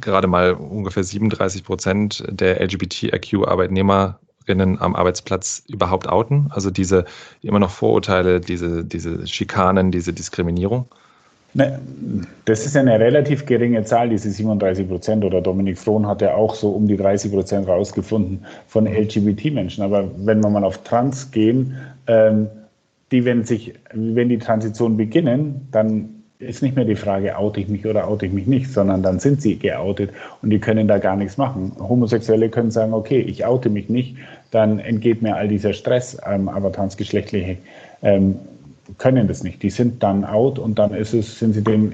gerade 0.00 0.28
mal 0.28 0.52
ungefähr 0.52 1.04
37 1.04 1.64
Prozent 1.64 2.24
der 2.28 2.60
LGBTIQ-Arbeitnehmer 2.62 4.18
Arbeiterinnen 4.42 4.80
am 4.80 4.94
Arbeitsplatz 4.94 5.64
überhaupt 5.68 6.08
outen? 6.08 6.46
Also 6.50 6.70
diese 6.70 7.04
immer 7.42 7.58
noch 7.58 7.70
Vorurteile, 7.70 8.40
diese, 8.40 8.84
diese 8.84 9.26
Schikanen, 9.26 9.90
diese 9.90 10.12
Diskriminierung? 10.12 10.86
Ne, 11.54 11.80
das 12.46 12.64
ist 12.64 12.76
eine 12.76 12.98
relativ 12.98 13.44
geringe 13.44 13.84
Zahl, 13.84 14.08
diese 14.08 14.30
37 14.30 14.88
Prozent. 14.88 15.24
Oder 15.24 15.40
Dominik 15.40 15.78
Frohn 15.78 16.06
hat 16.06 16.22
ja 16.22 16.34
auch 16.34 16.54
so 16.54 16.70
um 16.70 16.88
die 16.88 16.96
30 16.96 17.30
Prozent 17.30 17.68
rausgefunden 17.68 18.44
von 18.66 18.86
LGBT-Menschen. 18.86 19.84
Aber 19.84 20.10
wenn 20.16 20.40
wir 20.40 20.48
mal 20.48 20.64
auf 20.64 20.78
Trans 20.78 21.30
gehen, 21.30 21.76
ähm, 22.06 22.48
die, 23.10 23.24
wenn, 23.24 23.44
sich, 23.44 23.74
wenn 23.92 24.30
die 24.30 24.38
Transition 24.38 24.96
beginnen, 24.96 25.68
dann 25.70 26.21
ist 26.42 26.62
nicht 26.62 26.76
mehr 26.76 26.84
die 26.84 26.96
Frage, 26.96 27.36
oute 27.38 27.60
ich 27.60 27.68
mich 27.68 27.86
oder 27.86 28.08
oute 28.08 28.26
ich 28.26 28.32
mich 28.32 28.46
nicht, 28.46 28.72
sondern 28.72 29.02
dann 29.02 29.20
sind 29.20 29.40
sie 29.40 29.58
geoutet 29.58 30.10
und 30.42 30.50
die 30.50 30.58
können 30.58 30.88
da 30.88 30.98
gar 30.98 31.16
nichts 31.16 31.36
machen. 31.36 31.72
Homosexuelle 31.78 32.48
können 32.50 32.70
sagen, 32.70 32.92
okay, 32.92 33.20
ich 33.20 33.44
oute 33.44 33.70
mich 33.70 33.88
nicht, 33.88 34.16
dann 34.50 34.78
entgeht 34.78 35.22
mir 35.22 35.36
all 35.36 35.48
dieser 35.48 35.72
Stress, 35.72 36.18
ähm, 36.26 36.48
aber 36.48 36.72
transgeschlechtliche 36.72 37.58
ähm, 38.02 38.36
können 38.98 39.28
das 39.28 39.42
nicht. 39.42 39.62
Die 39.62 39.70
sind 39.70 40.02
dann 40.02 40.24
out 40.24 40.58
und 40.58 40.78
dann 40.78 40.92
ist 40.92 41.14
es, 41.14 41.38
sind 41.38 41.54
sie 41.54 41.62
dem 41.62 41.92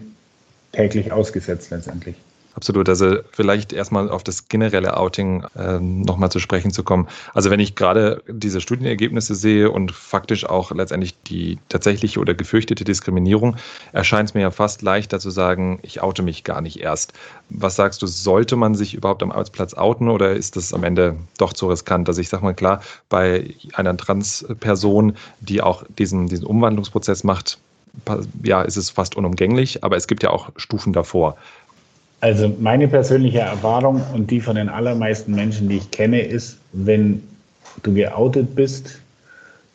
täglich 0.73 1.12
ausgesetzt 1.12 1.71
letztendlich. 1.71 2.17
Absolut. 2.59 2.88
Also 2.88 3.19
vielleicht 3.31 3.73
erstmal 3.73 4.11
auf 4.11 4.25
das 4.25 4.49
generelle 4.49 4.97
Outing 4.97 5.45
äh, 5.57 5.79
nochmal 5.79 6.33
zu 6.33 6.41
sprechen 6.41 6.73
zu 6.73 6.83
kommen. 6.83 7.07
Also 7.33 7.50
wenn 7.50 7.61
ich 7.61 7.77
gerade 7.77 8.21
diese 8.27 8.61
Studienergebnisse 8.61 9.37
sehe 9.37 9.71
und 9.71 9.93
faktisch 9.93 10.45
auch 10.45 10.73
letztendlich 10.73 11.15
die 11.23 11.61
tatsächliche 11.69 12.19
oder 12.19 12.35
gefürchtete 12.35 12.83
Diskriminierung, 12.83 13.55
erscheint 13.93 14.31
es 14.31 14.35
mir 14.35 14.41
ja 14.41 14.50
fast 14.50 14.83
leichter 14.83 15.21
zu 15.21 15.31
sagen, 15.31 15.79
ich 15.83 16.03
oute 16.03 16.25
mich 16.25 16.43
gar 16.43 16.61
nicht 16.61 16.81
erst. 16.81 17.12
Was 17.49 17.77
sagst 17.77 18.03
du, 18.03 18.09
sollte 18.09 18.57
man 18.57 18.75
sich 18.75 18.93
überhaupt 18.93 19.23
am 19.23 19.31
Arbeitsplatz 19.31 19.75
outen 19.75 20.09
oder 20.09 20.33
ist 20.33 20.57
das 20.57 20.75
am 20.75 20.83
Ende 20.83 21.15
doch 21.38 21.53
zu 21.53 21.69
riskant? 21.69 22.09
Also 22.09 22.21
ich 22.21 22.29
sage 22.29 22.43
mal 22.43 22.55
klar, 22.55 22.83
bei 23.09 23.55
einer 23.75 23.97
Transperson, 23.97 25.15
die 25.38 25.62
auch 25.62 25.85
diesen, 25.97 26.27
diesen 26.27 26.45
Umwandlungsprozess 26.45 27.23
macht, 27.23 27.59
ja, 28.43 28.62
ist 28.62 28.77
es 28.77 28.91
fast 28.91 29.17
unumgänglich, 29.17 29.85
aber 29.85 29.97
es 29.97 30.09
gibt 30.09 30.25
ja 30.25 30.31
auch 30.31 30.50
Stufen 30.57 30.93
davor. 30.93 31.37
Also 32.21 32.55
meine 32.59 32.89
persönliche 32.89 33.41
Erfahrung 33.41 34.03
und 34.13 34.31
die 34.31 34.41
von 34.41 34.57
den 34.57 34.69
allermeisten 34.69 35.35
Menschen, 35.35 35.69
die 35.69 35.77
ich 35.77 35.91
kenne, 35.91 36.21
ist, 36.21 36.59
wenn 36.73 37.23
du 37.83 37.95
geoutet 37.95 38.55
bist, 38.57 38.99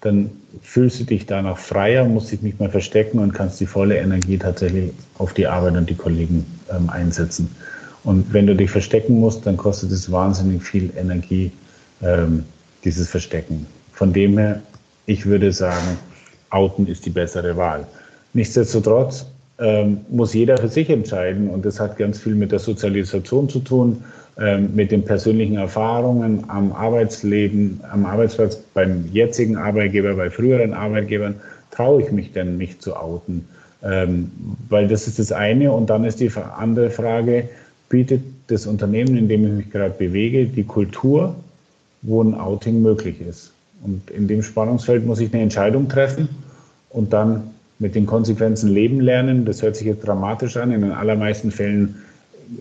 dann 0.01 0.29
fühlst 0.61 0.99
du 0.99 1.03
dich 1.05 1.25
danach 1.25 1.57
freier, 1.57 2.03
musst 2.03 2.31
dich 2.31 2.41
nicht 2.41 2.59
mehr 2.59 2.69
verstecken 2.69 3.19
und 3.19 3.33
kannst 3.33 3.61
die 3.61 3.65
volle 3.65 3.97
Energie 3.97 4.37
tatsächlich 4.37 4.91
auf 5.17 5.33
die 5.33 5.47
Arbeit 5.47 5.77
und 5.77 5.89
die 5.89 5.95
Kollegen 5.95 6.45
ähm, 6.69 6.89
einsetzen. 6.89 7.49
Und 8.03 8.33
wenn 8.33 8.45
du 8.45 8.55
dich 8.55 8.69
verstecken 8.69 9.19
musst, 9.19 9.45
dann 9.45 9.55
kostet 9.55 9.91
es 9.91 10.11
wahnsinnig 10.11 10.61
viel 10.61 10.91
Energie, 10.97 11.51
ähm, 12.01 12.43
dieses 12.83 13.09
Verstecken. 13.09 13.65
Von 13.93 14.11
dem 14.11 14.37
her, 14.37 14.61
ich 15.05 15.25
würde 15.25 15.53
sagen, 15.53 15.97
outen 16.49 16.87
ist 16.87 17.05
die 17.05 17.09
bessere 17.09 17.55
Wahl. 17.55 17.87
Nichtsdestotrotz 18.33 19.25
ähm, 19.59 20.01
muss 20.09 20.33
jeder 20.33 20.57
für 20.57 20.67
sich 20.67 20.89
entscheiden. 20.89 21.49
Und 21.49 21.65
das 21.65 21.79
hat 21.79 21.97
ganz 21.97 22.19
viel 22.19 22.35
mit 22.35 22.51
der 22.51 22.59
Sozialisation 22.59 23.49
zu 23.49 23.59
tun, 23.59 24.03
ähm, 24.37 24.71
mit 24.73 24.91
den 24.91 25.05
persönlichen 25.05 25.57
Erfahrungen 25.57 26.43
am 26.47 26.71
Arbeitsleben, 26.71 27.79
am 27.91 28.05
Arbeitsplatz, 28.05 28.57
beim 28.73 29.05
jetzigen 29.11 29.57
Arbeitgeber, 29.57 30.15
bei 30.15 30.29
früheren 30.29 30.73
Arbeitgebern. 30.73 31.35
Traue 31.71 32.01
ich 32.01 32.11
mich 32.11 32.31
denn, 32.31 32.57
mich 32.57 32.79
zu 32.79 32.95
outen? 32.95 33.47
Ähm, 33.83 34.31
weil 34.69 34.87
das 34.87 35.07
ist 35.07 35.19
das 35.19 35.31
eine. 35.31 35.71
Und 35.71 35.89
dann 35.89 36.03
ist 36.03 36.19
die 36.19 36.31
andere 36.57 36.89
Frage, 36.89 37.49
bietet 37.89 38.21
das 38.47 38.65
Unternehmen, 38.65 39.17
in 39.17 39.27
dem 39.27 39.45
ich 39.45 39.53
mich 39.53 39.71
gerade 39.71 39.93
bewege, 39.93 40.45
die 40.45 40.63
Kultur, 40.63 41.35
wo 42.01 42.23
ein 42.23 42.33
Outing 42.33 42.81
möglich 42.81 43.21
ist? 43.21 43.51
Und 43.83 44.09
in 44.09 44.27
dem 44.27 44.41
Spannungsfeld 44.41 45.05
muss 45.05 45.19
ich 45.19 45.33
eine 45.33 45.43
Entscheidung 45.43 45.89
treffen 45.89 46.29
und 46.89 47.13
dann 47.13 47.52
mit 47.83 47.93
den 47.95 48.07
Konsequenzen 48.07 48.69
leben 48.69 49.01
lernen. 49.01 49.45
Das 49.45 49.61
hört 49.61 49.75
sich 49.75 49.85
jetzt 49.85 50.07
dramatisch 50.07 50.57
an. 50.57 50.71
In 50.71 50.81
den 50.81 50.91
allermeisten 50.91 51.51
Fällen 51.51 52.01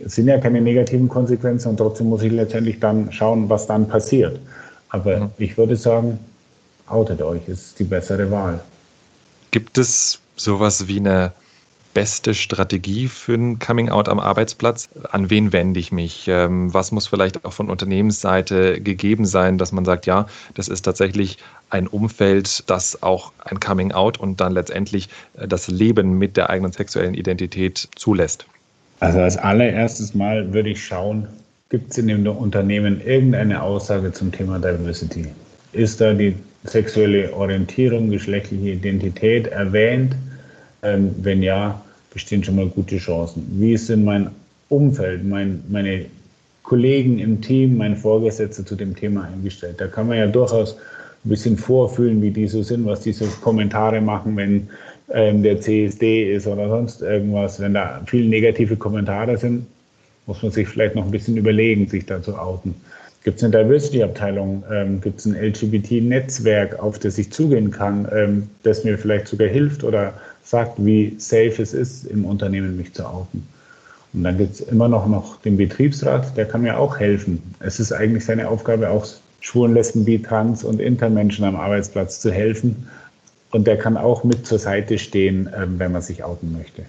sind 0.05 0.26
ja 0.26 0.38
keine 0.38 0.61
negativen 0.61 1.09
Konsequenzen 1.09 1.69
und 1.69 1.76
trotzdem 1.76 2.09
muss 2.09 2.23
ich 2.23 2.33
letztendlich 2.33 2.81
dann 2.81 3.11
schauen, 3.12 3.49
was 3.49 3.67
dann 3.67 3.88
passiert. 3.88 4.38
Aber 4.91 5.17
mhm. 5.19 5.31
ich 5.38 5.57
würde 5.57 5.76
sagen, 5.76 6.19
outet 6.87 7.23
euch, 7.23 7.49
ist 7.49 7.79
die 7.79 7.85
bessere 7.85 8.31
Wahl. 8.31 8.61
Gibt 9.52 9.79
es 9.79 10.21
sowas 10.37 10.88
wie 10.88 10.99
eine 10.99 11.33
beste 11.95 12.35
Strategie 12.35 13.09
für 13.09 13.35
ein 13.35 13.59
Coming 13.59 13.89
Out 13.89 14.09
am 14.09 14.21
Arbeitsplatz? 14.21 14.89
An 15.11 15.31
wen 15.31 15.53
wende 15.53 15.81
ich 15.81 15.93
mich? 15.93 16.27
Ähm, 16.29 16.73
was 16.73 16.93
muss 16.93 17.07
vielleicht 17.07 17.45
auch 17.45 17.53
von 17.53 17.71
Unternehmensseite 17.71 18.81
gegeben 18.81 19.25
sein, 19.25 19.59
dass 19.59 19.73
man 19.73 19.85
sagt, 19.85 20.07
ja, 20.07 20.27
das 20.55 20.69
ist 20.69 20.83
tatsächlich 20.83 21.39
ein 21.71 21.87
Umfeld, 21.87 22.65
das 22.69 23.03
auch 23.03 23.33
ein 23.45 23.61
Coming 23.61 23.93
Out 23.93 24.19
und 24.19 24.41
dann 24.41 24.53
letztendlich 24.53 25.09
äh, 25.37 25.47
das 25.47 25.69
Leben 25.69 26.19
mit 26.19 26.37
der 26.37 26.51
eigenen 26.51 26.73
sexuellen 26.73 27.15
Identität 27.15 27.89
zulässt? 27.97 28.47
Also 29.01 29.21
als 29.21 29.37
allererstes 29.37 30.15
Mal 30.15 30.53
würde 30.53 30.71
ich 30.71 30.85
schauen, 30.85 31.27
gibt 31.71 31.91
es 31.93 31.99
in 31.99 32.09
dem 32.09 32.27
Unternehmen 32.27 33.01
irgendeine 33.01 33.63
Aussage 33.63 34.13
zum 34.13 34.31
Thema 34.31 34.59
Diversity? 34.59 35.27
ist 35.73 36.01
da 36.01 36.13
die 36.13 36.35
sexuelle 36.65 37.33
Orientierung, 37.35 38.11
geschlechtliche 38.11 38.71
Identität 38.71 39.49
erwähnt? 39.49 40.15
Ähm, 40.83 41.15
wenn 41.23 41.43
ja, 41.43 41.81
bestehen 42.12 42.43
schon 42.43 42.57
mal 42.57 42.67
gute 42.67 42.99
Chancen. 42.99 43.47
Wie 43.59 43.73
ist 43.73 43.89
denn 43.89 44.05
mein 44.05 44.31
Umfeld, 44.69 45.25
mein, 45.25 45.62
meine 45.69 46.07
Kollegen 46.62 47.19
im 47.19 47.41
Team, 47.41 47.77
mein 47.77 47.97
Vorgesetzter 47.97 48.67
zu 48.67 48.75
dem 48.75 48.95
Thema 48.95 49.29
eingestellt? 49.33 49.77
Da 49.79 49.87
kann 49.87 50.09
man 50.09 50.19
ja 50.19 50.27
durchaus 50.27 50.77
ein 51.25 51.29
bisschen 51.29 51.57
vorfühlen, 51.57 52.21
wie 52.21 52.31
die 52.31 52.49
so 52.49 52.62
sind, 52.62 52.85
was 52.85 53.01
die 53.01 53.12
so 53.12 53.27
Kommentare 53.41 54.01
machen, 54.01 54.37
wenn 54.37 54.69
ähm, 55.12 55.43
der 55.43 55.61
CSD 55.61 56.35
ist 56.35 56.47
oder 56.47 56.69
sonst 56.69 57.03
irgendwas. 57.03 57.61
Wenn 57.61 57.75
da 57.75 58.03
viele 58.07 58.29
negative 58.29 58.77
Kommentare 58.77 59.37
sind, 59.37 59.67
muss 60.27 60.43
man 60.43 60.53
sich 60.53 60.69
vielleicht 60.69 60.95
noch 60.95 61.05
ein 61.05 61.11
bisschen 61.11 61.37
überlegen, 61.37 61.89
sich 61.89 62.07
da 62.07 62.23
zu 62.23 62.37
outen. 62.37 62.75
Gibt 63.25 63.39
es 63.39 63.45
eine 63.45 63.57
Diversity-Abteilung? 63.57 64.65
Ähm, 64.73 65.01
Gibt 65.01 65.21
es 65.21 65.27
ein 65.27 65.37
LGBT-Netzwerk, 65.37 66.81
auf 66.81 66.99
das 66.99 67.19
ich 67.19 67.31
zugehen 67.31 67.71
kann, 67.71 68.09
ähm, 68.12 68.49
das 68.65 68.83
mir 68.83 68.99
vielleicht 68.99 69.29
sogar 69.29 69.49
hilft 69.49 69.85
oder 69.85 70.15
sagt, 70.45 70.85
wie 70.85 71.15
safe 71.19 71.63
es 71.63 71.73
ist, 71.73 72.05
im 72.05 72.25
Unternehmen 72.25 72.77
mich 72.77 72.93
zu 72.93 73.05
outen? 73.05 73.47
Und 74.13 74.25
dann 74.25 74.37
gibt 74.37 74.55
es 74.55 74.61
immer 74.61 74.89
noch, 74.89 75.07
noch 75.07 75.41
den 75.41 75.57
Betriebsrat, 75.57 76.37
der 76.37 76.47
kann 76.47 76.63
mir 76.63 76.79
auch 76.79 76.99
helfen. 76.99 77.43
Es 77.61 77.81
ist 77.81 77.93
eigentlich 77.93 78.25
seine 78.25 78.49
Aufgabe, 78.49 78.91
auch 78.91 79.07
Schwulen, 79.41 79.75
Lesben, 79.75 80.05
Bi, 80.05 80.21
Trans 80.21 80.63
und 80.65 80.81
Intermenschen 80.81 81.45
am 81.45 81.57
Arbeitsplatz 81.57 82.21
zu 82.21 82.31
helfen. 82.31 82.89
Und 83.51 83.67
der 83.67 83.77
kann 83.79 83.97
auch 83.97 84.25
mit 84.25 84.47
zur 84.47 84.59
Seite 84.59 84.99
stehen, 84.99 85.49
ähm, 85.57 85.79
wenn 85.79 85.93
man 85.93 86.03
sich 86.03 86.25
outen 86.25 86.53
möchte. 86.57 86.85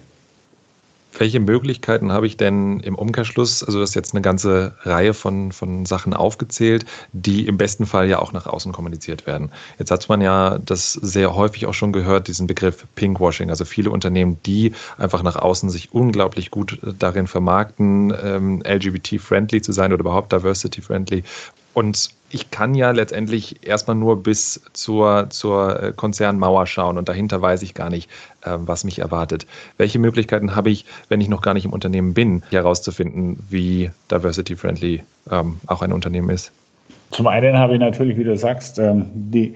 Welche 1.16 1.38
Möglichkeiten 1.38 2.10
habe 2.10 2.26
ich 2.26 2.36
denn 2.36 2.80
im 2.80 2.96
Umkehrschluss? 2.96 3.62
Also, 3.62 3.78
du 3.78 3.82
hast 3.82 3.94
jetzt 3.94 4.14
eine 4.14 4.22
ganze 4.22 4.74
Reihe 4.82 5.14
von, 5.14 5.52
von 5.52 5.86
Sachen 5.86 6.12
aufgezählt, 6.12 6.86
die 7.12 7.46
im 7.46 7.56
besten 7.56 7.86
Fall 7.86 8.08
ja 8.08 8.18
auch 8.18 8.32
nach 8.32 8.46
außen 8.46 8.72
kommuniziert 8.72 9.26
werden. 9.26 9.52
Jetzt 9.78 9.90
hat 9.90 10.08
man 10.08 10.20
ja 10.20 10.58
das 10.58 10.92
sehr 10.92 11.34
häufig 11.34 11.66
auch 11.66 11.74
schon 11.74 11.92
gehört, 11.92 12.26
diesen 12.26 12.46
Begriff 12.46 12.84
Pinkwashing. 12.96 13.50
Also 13.50 13.64
viele 13.64 13.90
Unternehmen, 13.90 14.38
die 14.44 14.72
einfach 14.98 15.22
nach 15.22 15.36
außen 15.36 15.70
sich 15.70 15.92
unglaublich 15.92 16.50
gut 16.50 16.78
darin 16.98 17.26
vermarkten, 17.26 18.12
ähm, 18.22 18.62
LGBT-friendly 18.66 19.62
zu 19.62 19.72
sein 19.72 19.92
oder 19.92 20.00
überhaupt 20.00 20.32
diversity-friendly 20.32 21.22
und 21.74 22.10
ich 22.34 22.50
kann 22.50 22.74
ja 22.74 22.90
letztendlich 22.90 23.64
erstmal 23.64 23.96
nur 23.96 24.20
bis 24.20 24.60
zur, 24.72 25.30
zur 25.30 25.80
äh, 25.80 25.92
Konzernmauer 25.92 26.66
schauen 26.66 26.98
und 26.98 27.08
dahinter 27.08 27.40
weiß 27.40 27.62
ich 27.62 27.74
gar 27.74 27.90
nicht, 27.90 28.10
äh, 28.42 28.56
was 28.58 28.82
mich 28.82 28.98
erwartet. 28.98 29.46
Welche 29.78 30.00
Möglichkeiten 30.00 30.56
habe 30.56 30.70
ich, 30.70 30.84
wenn 31.08 31.20
ich 31.20 31.28
noch 31.28 31.42
gar 31.42 31.54
nicht 31.54 31.64
im 31.64 31.72
Unternehmen 31.72 32.12
bin, 32.12 32.42
herauszufinden, 32.50 33.38
wie 33.48 33.90
diversity-friendly 34.10 35.04
ähm, 35.30 35.60
auch 35.68 35.80
ein 35.82 35.92
Unternehmen 35.92 36.28
ist? 36.30 36.50
Zum 37.12 37.28
einen 37.28 37.56
habe 37.56 37.74
ich 37.74 37.78
natürlich, 37.78 38.16
wie 38.18 38.24
du 38.24 38.36
sagst, 38.36 38.80
ähm, 38.80 39.06
die, 39.14 39.54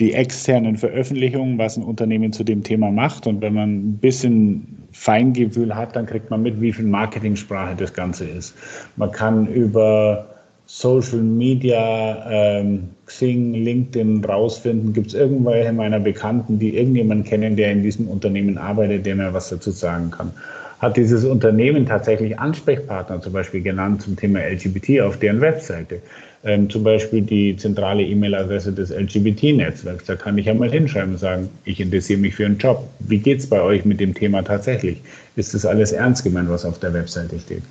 die 0.00 0.14
externen 0.14 0.78
Veröffentlichungen, 0.78 1.58
was 1.58 1.76
ein 1.76 1.84
Unternehmen 1.84 2.32
zu 2.32 2.44
dem 2.44 2.62
Thema 2.62 2.90
macht. 2.90 3.26
Und 3.26 3.42
wenn 3.42 3.52
man 3.52 3.76
ein 3.76 3.98
bisschen 3.98 4.88
Feingefühl 4.92 5.76
hat, 5.76 5.94
dann 5.94 6.06
kriegt 6.06 6.30
man 6.30 6.42
mit, 6.42 6.58
wie 6.62 6.72
viel 6.72 6.86
Marketingsprache 6.86 7.76
das 7.76 7.92
Ganze 7.92 8.24
ist. 8.24 8.54
Man 8.96 9.10
kann 9.10 9.46
über 9.48 10.35
Social 10.66 11.20
Media, 11.20 12.26
ähm, 12.28 12.88
Xing, 13.06 13.54
LinkedIn 13.54 14.24
rausfinden? 14.24 14.92
Gibt 14.92 15.08
es 15.08 15.14
irgendwelche 15.14 15.72
meiner 15.72 16.00
Bekannten, 16.00 16.58
die 16.58 16.76
irgendjemanden 16.76 17.24
kennen, 17.24 17.56
der 17.56 17.72
in 17.72 17.82
diesem 17.82 18.08
Unternehmen 18.08 18.58
arbeitet, 18.58 19.06
der 19.06 19.14
mir 19.14 19.32
was 19.32 19.48
dazu 19.48 19.70
sagen 19.70 20.10
kann? 20.10 20.32
Hat 20.80 20.96
dieses 20.96 21.24
Unternehmen 21.24 21.86
tatsächlich 21.86 22.38
Ansprechpartner 22.38 23.20
zum 23.22 23.32
Beispiel 23.32 23.62
genannt 23.62 24.02
zum 24.02 24.16
Thema 24.16 24.40
LGBT 24.40 25.00
auf 25.00 25.18
deren 25.18 25.40
Webseite? 25.40 26.00
Ähm, 26.44 26.68
zum 26.68 26.84
Beispiel 26.84 27.22
die 27.22 27.56
zentrale 27.56 28.02
E-Mail-Adresse 28.02 28.72
des 28.72 28.90
LGBT-Netzwerks. 28.90 30.04
Da 30.04 30.16
kann 30.16 30.36
ich 30.36 30.46
ja 30.46 30.54
mal 30.54 30.70
hinschreiben 30.70 31.12
und 31.12 31.18
sagen, 31.18 31.48
ich 31.64 31.80
interessiere 31.80 32.20
mich 32.20 32.34
für 32.34 32.44
einen 32.44 32.58
Job. 32.58 32.88
Wie 33.00 33.18
geht 33.18 33.38
es 33.38 33.48
bei 33.48 33.60
euch 33.60 33.84
mit 33.84 34.00
dem 34.00 34.14
Thema 34.14 34.42
tatsächlich? 34.42 35.00
Ist 35.36 35.54
das 35.54 35.64
alles 35.64 35.92
ernst 35.92 36.24
gemeint, 36.24 36.50
was 36.50 36.64
auf 36.64 36.78
der 36.78 36.92
Webseite 36.92 37.38
steht? 37.38 37.62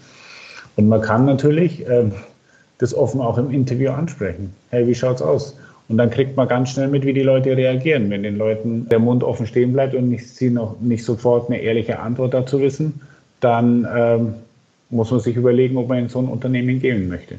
Und 0.75 0.89
man 0.89 1.01
kann 1.01 1.25
natürlich, 1.25 1.87
äh, 1.87 2.05
das 2.77 2.93
offen 2.93 3.21
auch 3.21 3.37
im 3.37 3.51
Interview 3.51 3.91
ansprechen. 3.91 4.53
Hey, 4.69 4.87
wie 4.87 4.95
schaut's 4.95 5.21
aus? 5.21 5.57
Und 5.87 5.97
dann 5.97 6.09
kriegt 6.09 6.35
man 6.35 6.47
ganz 6.47 6.71
schnell 6.71 6.87
mit, 6.87 7.05
wie 7.05 7.13
die 7.13 7.21
Leute 7.21 7.55
reagieren. 7.55 8.09
Wenn 8.09 8.23
den 8.23 8.37
Leuten 8.37 8.89
der 8.89 8.99
Mund 8.99 9.23
offen 9.23 9.45
stehen 9.45 9.73
bleibt 9.73 9.93
und 9.93 10.09
nicht, 10.09 10.27
sie 10.27 10.49
noch 10.49 10.79
nicht 10.81 11.03
sofort 11.03 11.49
eine 11.49 11.59
ehrliche 11.59 11.99
Antwort 11.99 12.33
dazu 12.33 12.59
wissen, 12.59 13.01
dann 13.39 13.87
ähm, 13.95 14.33
muss 14.89 15.11
man 15.11 15.19
sich 15.19 15.35
überlegen, 15.35 15.77
ob 15.77 15.89
man 15.89 15.99
in 15.99 16.09
so 16.09 16.19
ein 16.19 16.27
Unternehmen 16.27 16.79
gehen 16.79 17.07
möchte 17.07 17.35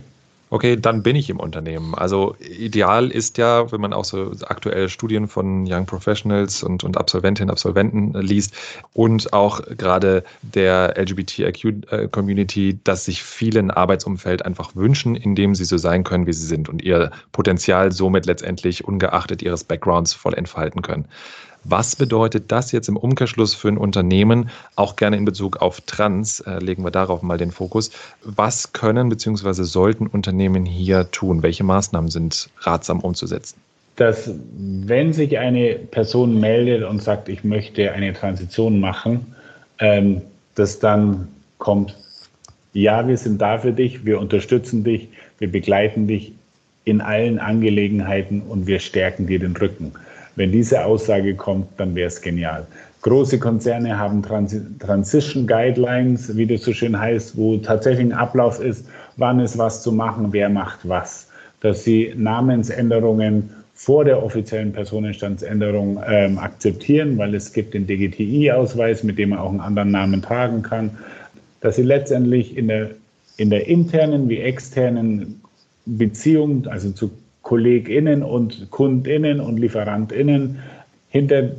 okay, 0.51 0.77
dann 0.77 1.03
bin 1.03 1.17
ich 1.17 1.29
im 1.29 1.41
Unternehmen. 1.41 1.95
Also 1.95 2.37
ideal 2.41 3.11
ist 3.11 3.39
ja, 3.39 3.71
wenn 3.73 3.81
man 3.81 3.93
auch 3.93 4.05
so 4.05 4.33
aktuelle 4.47 4.89
Studien 4.89 5.27
von 5.27 5.67
Young 5.69 5.87
Professionals 5.87 6.63
und, 6.63 6.85
und 6.85 6.97
Absolventinnen 6.97 7.51
Absolventen 7.51 8.13
liest 8.15 8.55
und 8.93 9.33
auch 9.33 9.61
gerade 9.77 10.23
der 10.43 10.95
LGBTIQ-Community, 10.97 12.79
dass 12.85 13.07
sich 13.07 13.23
viele 13.23 13.61
ein 13.61 13.71
Arbeitsumfeld 13.71 14.45
einfach 14.45 14.77
wünschen, 14.77 15.17
in 15.17 15.35
dem 15.35 15.55
sie 15.55 15.65
so 15.65 15.77
sein 15.79 16.05
können, 16.05 16.27
wie 16.27 16.33
sie 16.33 16.47
sind 16.47 16.69
und 16.69 16.83
ihr 16.83 17.11
Potenzial 17.33 17.93
somit 17.93 18.27
letztendlich 18.27 18.85
ungeachtet 18.85 19.43
ihres 19.43 19.65
Backgrounds 19.65 20.15
voll 20.15 20.35
entfalten 20.35 20.83
können. 20.83 21.07
Was 21.69 21.97
bedeutet 21.97 22.53
das 22.53 22.71
jetzt 22.71 22.89
im 22.89 22.97
Umkehrschluss 22.97 23.55
für 23.55 23.69
ein 23.69 23.77
Unternehmen, 23.77 24.51
auch 24.77 24.95
gerne 24.95 25.17
in 25.17 25.25
Bezug 25.25 25.57
auf 25.57 25.81
Trans, 25.81 26.41
äh, 26.41 26.59
legen 26.59 26.85
wir 26.85 26.93
darauf 26.93 27.23
mal 27.23 27.39
den 27.39 27.51
Fokus. 27.51 27.91
Was 28.23 28.73
können 28.73 29.09
bzw. 29.09 29.65
sollten 29.65 30.07
Unternehmen 30.07 30.65
hier 30.65 31.11
tun? 31.11 31.43
Welche 31.43 31.65
Maßnahmen 31.65 32.11
sind 32.11 32.51
ratsam 32.61 33.01
umzusetzen? 33.01 33.57
Dass, 33.97 34.31
wenn 34.57 35.13
sich 35.13 35.39
eine 35.39 35.75
Person 35.75 36.39
meldet 36.39 36.85
und 36.85 37.03
sagt, 37.03 37.29
ich 37.29 37.43
möchte 37.43 37.91
eine 37.91 38.13
Transition 38.13 38.79
machen, 38.79 39.35
ähm, 39.81 40.23
dass 40.55 40.79
dann 40.79 41.27
kommt, 41.59 41.97
ja, 42.75 43.09
wir 43.09 43.17
sind 43.17 43.41
da 43.41 43.59
für 43.59 43.73
dich, 43.73 44.05
wir 44.05 44.21
unterstützen 44.21 44.85
dich, 44.85 45.09
wir 45.39 45.51
begleiten 45.51 46.07
dich 46.07 46.33
in 46.85 47.01
allen 47.01 47.41
Angelegenheiten 47.41 48.43
und 48.43 48.67
wir 48.69 48.79
stärken 48.79 49.27
dir 49.27 49.41
den 49.41 49.57
Rücken. 49.57 49.93
Wenn 50.37 50.53
diese 50.53 50.85
Aussage 50.85 51.35
kommt, 51.35 51.67
dann 51.79 51.95
wäre 51.95 52.09
es 52.09 52.21
genial. 52.21 52.67
Große 53.03 53.39
Konzerne 53.39 53.99
haben 53.99 54.23
Transi 54.23 54.61
Transition 54.79 55.47
Guidelines, 55.47 56.37
wie 56.37 56.47
das 56.47 56.63
so 56.63 56.73
schön 56.73 56.99
heißt, 56.99 57.37
wo 57.37 57.57
tatsächlich 57.57 58.07
ein 58.07 58.13
Ablauf 58.13 58.61
ist, 58.61 58.87
wann 59.17 59.41
ist 59.41 59.57
was 59.57 59.83
zu 59.83 59.93
machen, 59.93 60.33
wer 60.33 60.49
macht 60.49 60.81
was. 60.89 61.29
Dass 61.61 61.85
sie 61.85 62.13
Namensänderungen 62.17 63.51
vor 63.75 64.05
der 64.05 64.23
offiziellen 64.23 64.73
Personenstandsänderung 64.73 66.01
ähm, 66.07 66.39
akzeptieren, 66.39 67.17
weil 67.17 67.35
es 67.35 67.53
gibt 67.53 67.75
den 67.75 67.87
DGTI-Ausweis, 67.87 69.05
mit 69.05 69.19
dem 69.19 69.31
man 69.31 69.39
auch 69.39 69.51
einen 69.51 69.61
anderen 69.61 69.91
Namen 69.91 70.23
tragen 70.23 70.63
kann. 70.63 70.91
Dass 71.61 71.77
sie 71.77 71.83
letztendlich 71.83 72.57
in 72.57 72.69
der, 72.69 72.91
in 73.37 73.51
der 73.51 73.69
internen 73.69 74.29
wie 74.29 74.39
externen 74.39 75.41
Beziehung, 75.85 76.67
also 76.67 76.91
zu 76.91 77.11
KollegInnen 77.47 78.25
und 78.25 78.73
KundInnen 78.73 79.39
und 79.39 79.61
LieferantInnen 79.61 80.59
hinter 81.11 81.53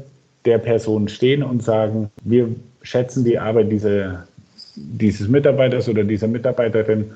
der 0.43 0.57
Person 0.57 1.07
stehen 1.07 1.41
und 1.41 1.63
sagen, 1.63 2.11
wir 2.25 2.49
schätzen 2.81 3.23
die 3.23 3.39
Arbeit 3.39 3.71
dieser, 3.71 4.27
dieses 4.75 5.29
Mitarbeiters 5.29 5.87
oder 5.87 6.03
dieser 6.03 6.27
Mitarbeiterin 6.27 7.09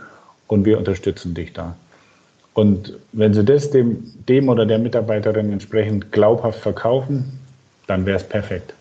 und 0.47 0.63
wir 0.63 0.77
unterstützen 0.77 1.33
dich 1.33 1.51
da. 1.51 1.75
Und 2.53 2.97
wenn 3.11 3.33
Sie 3.33 3.43
das 3.43 3.71
dem, 3.71 4.03
dem 4.29 4.47
oder 4.47 4.65
der 4.65 4.79
Mitarbeiterin 4.79 5.51
entsprechend 5.51 6.13
glaubhaft 6.13 6.61
verkaufen, 6.61 7.25
dann 7.87 8.05
wäre 8.05 8.19
es 8.19 8.23
perfekt. 8.23 8.73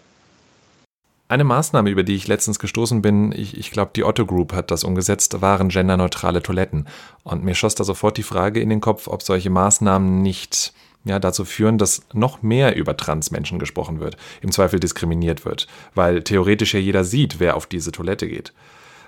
Eine 1.30 1.44
Maßnahme, 1.44 1.90
über 1.90 2.02
die 2.02 2.16
ich 2.16 2.26
letztens 2.26 2.58
gestoßen 2.58 3.02
bin, 3.02 3.30
ich, 3.30 3.56
ich 3.56 3.70
glaube, 3.70 3.92
die 3.94 4.02
Otto 4.02 4.26
Group 4.26 4.52
hat 4.52 4.72
das 4.72 4.82
umgesetzt, 4.82 5.40
waren 5.40 5.68
genderneutrale 5.68 6.42
Toiletten. 6.42 6.88
Und 7.22 7.44
mir 7.44 7.54
schoss 7.54 7.76
da 7.76 7.84
sofort 7.84 8.16
die 8.16 8.24
Frage 8.24 8.58
in 8.58 8.68
den 8.68 8.80
Kopf, 8.80 9.06
ob 9.06 9.22
solche 9.22 9.48
Maßnahmen 9.48 10.22
nicht 10.22 10.72
ja, 11.04 11.20
dazu 11.20 11.44
führen, 11.44 11.78
dass 11.78 12.02
noch 12.12 12.42
mehr 12.42 12.74
über 12.74 12.96
Transmenschen 12.96 13.60
gesprochen 13.60 14.00
wird, 14.00 14.16
im 14.40 14.50
Zweifel 14.50 14.80
diskriminiert 14.80 15.44
wird, 15.44 15.68
weil 15.94 16.24
theoretisch 16.24 16.74
ja 16.74 16.80
jeder 16.80 17.04
sieht, 17.04 17.38
wer 17.38 17.56
auf 17.56 17.66
diese 17.66 17.92
Toilette 17.92 18.26
geht. 18.26 18.52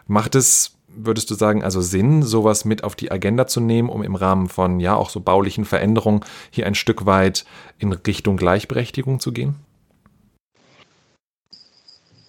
Macht 0.07 0.37
es, 0.37 0.77
würdest 0.87 1.29
du 1.29 1.35
sagen, 1.35 1.65
also 1.65 1.81
Sinn, 1.81 2.23
sowas 2.23 2.65
mit 2.65 2.85
auf 2.85 2.95
die 2.95 3.11
Agenda 3.11 3.49
zu 3.49 3.59
nehmen, 3.59 3.89
um 3.89 4.05
im 4.05 4.15
Rahmen 4.15 4.49
von 4.49 4.79
ja 4.79 4.95
auch 4.95 5.11
so 5.11 5.19
baulichen 5.19 5.65
Veränderungen 5.65 6.21
hier 6.53 6.67
ein 6.67 6.77
Stück 6.77 7.05
weit 7.05 7.45
in 7.81 7.93
Richtung 7.93 8.37
Gleichberechtigung 8.37 9.19
zu 9.19 9.33
gehen? 9.33 9.57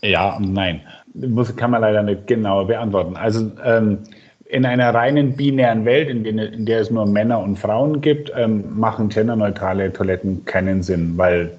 Ja 0.04 0.36
und 0.36 0.54
nein. 0.54 0.82
Das 1.14 1.56
kann 1.56 1.72
man 1.72 1.82
leider 1.82 2.04
nicht 2.04 2.28
genau 2.28 2.66
beantworten. 2.66 3.16
Also 3.16 3.52
ähm, 3.64 4.00
in 4.46 4.66
einer 4.66 4.94
reinen 4.94 5.36
binären 5.36 5.86
Welt, 5.86 6.10
in, 6.10 6.24
den, 6.24 6.38
in, 6.38 6.66
der 6.66 6.82
es 6.82 6.92
nur 6.92 7.06
Männer 7.06 7.40
und 7.40 7.58
Frauen 7.58 8.02
gibt, 8.02 8.32
ähm, 8.36 8.78
machen 8.78 9.10
genderneutrale 9.10 9.92
Toiletten 9.94 10.46
keinen 10.46 10.84
Sinn, 10.84 11.14
weil 11.18 11.52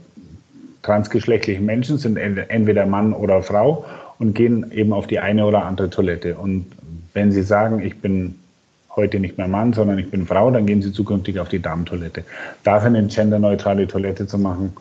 transgeschlechtliche 0.82 1.60
Menschen 1.60 1.98
sind 1.98 2.16
entweder 2.16 2.84
Mann 2.86 3.14
oder 3.14 3.42
Frau 3.42 3.84
und 4.18 4.34
gehen 4.34 4.70
eben 4.70 4.92
auf 4.92 5.06
die 5.06 5.18
eine 5.18 5.46
oder 5.46 5.64
andere 5.64 5.88
Toilette. 5.88 6.36
Und 6.36 6.66
wenn 7.14 7.32
sie 7.32 7.42
sagen, 7.42 7.80
ich 7.80 7.98
bin 8.00 8.38
heute 8.94 9.18
nicht 9.18 9.38
mehr 9.38 9.48
Mann, 9.48 9.72
sondern 9.72 9.98
ich 9.98 10.10
bin 10.10 10.26
Frau, 10.26 10.50
dann 10.50 10.66
gehen 10.66 10.82
Sie 10.82 10.92
zukünftig 10.92 11.40
auf 11.40 11.48
die 11.48 11.60
Damentoilette. 11.60 12.24
Dafür 12.62 12.88
eine 12.88 13.06
genderneutrale 13.06 13.88
Toilette 13.88 14.26
zu 14.26 14.38
machen, 14.38 14.74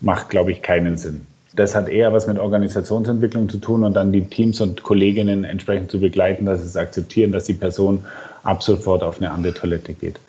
macht, 0.00 0.30
glaube 0.30 0.52
ich, 0.52 0.62
keinen 0.62 0.96
Sinn. 0.96 1.26
Das 1.54 1.74
hat 1.74 1.88
eher 1.88 2.12
was 2.12 2.26
mit 2.26 2.38
Organisationsentwicklung 2.38 3.48
zu 3.48 3.58
tun 3.58 3.84
und 3.84 3.94
dann 3.94 4.12
die 4.12 4.24
Teams 4.24 4.60
und 4.60 4.82
Kolleginnen 4.82 5.44
entsprechend 5.44 5.90
zu 5.90 5.98
begleiten, 6.00 6.44
dass 6.44 6.60
sie 6.60 6.66
es 6.66 6.76
akzeptieren, 6.76 7.32
dass 7.32 7.44
die 7.44 7.54
Person 7.54 8.04
ab 8.42 8.62
sofort 8.62 9.02
auf 9.02 9.18
eine 9.18 9.30
andere 9.30 9.54
Toilette 9.54 9.94
geht. 9.94 10.20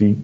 Die 0.00 0.16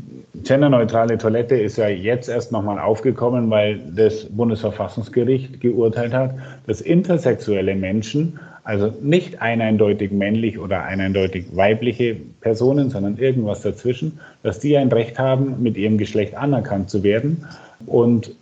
genderneutrale 0.43 1.19
Toilette 1.19 1.57
ist 1.57 1.77
ja 1.77 1.89
jetzt 1.89 2.31
erst 2.31 2.51
nochmal 2.51 2.79
aufgekommen, 2.79 3.51
weil 3.51 3.79
das 3.95 4.25
Bundesverfassungsgericht 4.25 5.61
geurteilt 5.61 6.15
hat, 6.15 6.35
dass 6.67 6.81
intersexuelle 6.81 7.75
Menschen, 7.75 8.39
also 8.65 8.93
nicht 9.03 9.43
eindeutig 9.43 10.13
männlich 10.13 10.59
oder 10.59 10.83
eindeutig 10.85 11.55
weibliche 11.55 12.17
Personen, 12.41 12.89
sondern 12.89 13.19
irgendwas 13.19 13.61
dazwischen, 13.61 14.19
dass 14.43 14.61
die 14.61 14.79
ein 14.79 14.89
Recht 14.89 15.19
haben, 15.19 15.63
mit 15.63 15.77
ihrem 15.77 15.99
Geschlecht 15.99 16.35
anerkannt 16.37 16.89
zu 16.89 17.03
werden. 17.03 17.47
Und 17.85 18.35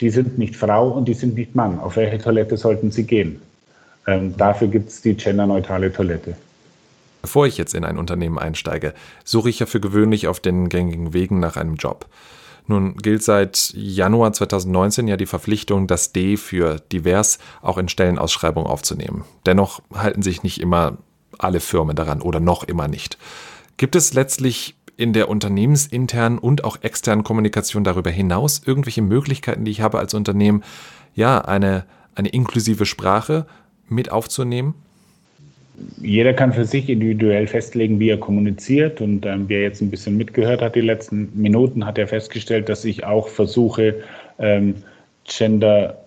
die 0.00 0.10
sind 0.10 0.38
nicht 0.38 0.56
Frau 0.56 0.88
und 0.88 1.06
die 1.06 1.14
sind 1.14 1.34
nicht 1.34 1.54
Mann. 1.54 1.78
Auf 1.78 1.96
welche 1.96 2.18
Toilette 2.18 2.56
sollten 2.56 2.90
sie 2.90 3.04
gehen? 3.04 3.40
Ähm, 4.06 4.36
dafür 4.36 4.68
gibt 4.68 4.88
es 4.88 5.02
die 5.02 5.14
genderneutrale 5.14 5.92
Toilette. 5.92 6.36
Bevor 7.22 7.46
ich 7.46 7.58
jetzt 7.58 7.74
in 7.74 7.84
ein 7.84 7.98
Unternehmen 7.98 8.38
einsteige, 8.38 8.94
suche 9.24 9.50
ich 9.50 9.58
ja 9.58 9.66
für 9.66 9.80
gewöhnlich 9.80 10.26
auf 10.26 10.40
den 10.40 10.68
gängigen 10.68 11.12
Wegen 11.12 11.38
nach 11.38 11.56
einem 11.56 11.74
Job. 11.74 12.06
Nun 12.66 12.96
gilt 12.96 13.22
seit 13.22 13.72
Januar 13.74 14.32
2019 14.32 15.08
ja 15.08 15.16
die 15.16 15.26
Verpflichtung, 15.26 15.86
das 15.86 16.12
D 16.12 16.36
für 16.36 16.80
divers 16.92 17.38
auch 17.62 17.78
in 17.78 17.88
Stellenausschreibungen 17.88 18.70
aufzunehmen. 18.70 19.24
Dennoch 19.44 19.82
halten 19.92 20.22
sich 20.22 20.42
nicht 20.42 20.60
immer 20.60 20.98
alle 21.36 21.60
Firmen 21.60 21.96
daran 21.96 22.22
oder 22.22 22.40
noch 22.40 22.64
immer 22.64 22.88
nicht. 22.88 23.18
Gibt 23.76 23.96
es 23.96 24.14
letztlich 24.14 24.76
in 25.00 25.12
der 25.12 25.28
unternehmensinternen 25.28 26.38
und 26.38 26.64
auch 26.64 26.78
externen 26.82 27.24
Kommunikation 27.24 27.84
darüber 27.84 28.10
hinaus 28.10 28.62
irgendwelche 28.64 29.02
Möglichkeiten, 29.02 29.64
die 29.64 29.70
ich 29.70 29.80
habe 29.80 29.98
als 29.98 30.14
Unternehmen, 30.14 30.62
ja, 31.14 31.40
eine, 31.40 31.84
eine 32.14 32.28
inklusive 32.28 32.86
Sprache 32.86 33.46
mit 33.88 34.12
aufzunehmen? 34.12 34.74
jeder 36.00 36.34
kann 36.34 36.52
für 36.52 36.64
sich 36.64 36.88
individuell 36.88 37.46
festlegen, 37.46 38.00
wie 38.00 38.10
er 38.10 38.18
kommuniziert. 38.18 39.00
Und 39.00 39.26
ähm, 39.26 39.44
wer 39.48 39.62
jetzt 39.62 39.80
ein 39.80 39.90
bisschen 39.90 40.16
mitgehört 40.16 40.62
hat, 40.62 40.74
die 40.74 40.80
letzten 40.80 41.30
Minuten, 41.34 41.86
hat 41.86 41.98
er 41.98 42.08
festgestellt, 42.08 42.68
dass 42.68 42.84
ich 42.84 43.04
auch 43.04 43.28
versuche, 43.28 44.02
ähm, 44.38 44.76
gender 45.24 45.98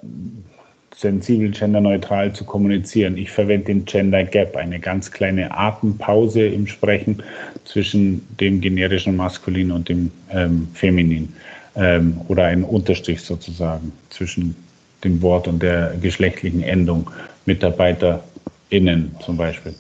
sensibel, 0.96 1.52
genderneutral 1.52 2.34
zu 2.34 2.44
kommunizieren. 2.44 3.18
Ich 3.18 3.32
verwende 3.32 3.66
den 3.66 3.86
Gender 3.86 4.24
Gap, 4.24 4.56
eine 4.56 4.80
ganz 4.80 5.12
kleine 5.12 5.56
Atempause 5.56 6.46
im 6.46 6.68
Sprechen 6.68 7.22
zwischen 7.66 8.26
dem 8.40 8.62
generischen 8.62 9.16
Maskulin 9.16 9.72
und 9.72 9.90
dem 9.90 10.12
ähm, 10.32 10.68
Feminin 10.74 11.34
ähm, 11.76 12.20
oder 12.28 12.46
ein 12.46 12.64
Unterstrich 12.64 13.22
sozusagen 13.22 13.92
zwischen 14.10 14.56
dem 15.04 15.22
Wort 15.22 15.48
und 15.48 15.62
der 15.62 15.96
geschlechtlichen 16.02 16.64
Endung 16.64 17.10
Mitarbeiter 17.46 18.24
innen 18.70 19.16
zum 19.20 19.38
Beispiel. 19.38 19.74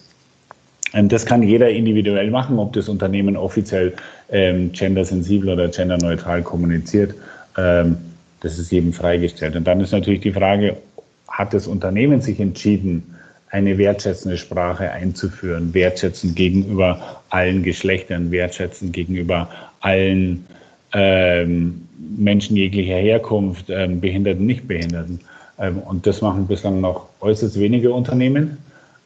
Ähm, 0.93 1.10
das 1.10 1.26
kann 1.26 1.43
jeder 1.43 1.69
individuell 1.69 2.30
machen, 2.30 2.60
ob 2.60 2.73
das 2.73 2.89
Unternehmen 2.89 3.36
offiziell 3.38 3.93
ähm, 4.32 4.71
gendersensibel 4.71 5.49
oder 5.49 5.67
genderneutral 5.69 6.41
kommuniziert. 6.41 7.15
Ähm, 7.58 7.97
das 8.41 8.60
ist 8.60 8.71
jedem 8.71 8.91
freigestellt. 8.93 9.56
Und 9.56 9.65
dann 9.65 9.80
ist 9.80 9.91
natürlich 9.91 10.21
die 10.21 10.34
Frage, 10.34 10.78
hat 11.27 11.53
das 11.53 11.67
Unternehmen 11.67 12.21
sich 12.21 12.39
entschieden, 12.39 13.15
eine 13.49 13.77
wertschätzende 13.77 14.38
Sprache 14.38 14.91
einzuführen, 14.91 15.73
wertschätzend 15.73 16.36
gegenüber 16.36 17.21
allen 17.29 17.62
Geschlechtern, 17.62 18.31
wertschätzend 18.31 18.93
gegenüber 18.93 19.47
allen 19.81 20.45
ähm, 20.93 21.88
Menschen 22.17 22.55
jeglicher 22.55 22.95
Herkunft, 22.95 23.65
ähm, 23.69 23.99
Behinderten, 23.99 24.45
Nichtbehinderten. 24.45 25.19
Ähm, 25.59 25.77
und 25.79 26.07
das 26.07 26.21
machen 26.21 26.47
bislang 26.47 26.81
noch 26.81 27.07
äußerst 27.21 27.59
wenige 27.59 27.93
Unternehmen. 27.93 28.57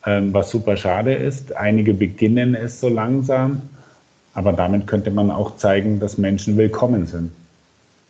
Ähm, 0.06 0.34
was 0.34 0.50
super 0.52 0.78
schade 0.78 1.14
ist. 1.14 1.54
Einige 1.58 1.94
beginnen 1.94 2.56
es 2.56 2.80
so 2.80 2.88
langsam, 2.88 3.62
aber 4.34 4.54
damit 4.54 4.88
könnte 4.88 5.12
man 5.12 5.30
auch 5.30 5.58
zeigen, 5.58 6.00
dass 6.00 6.18
Menschen 6.18 6.56
willkommen 6.56 7.06
sind. 7.08 7.32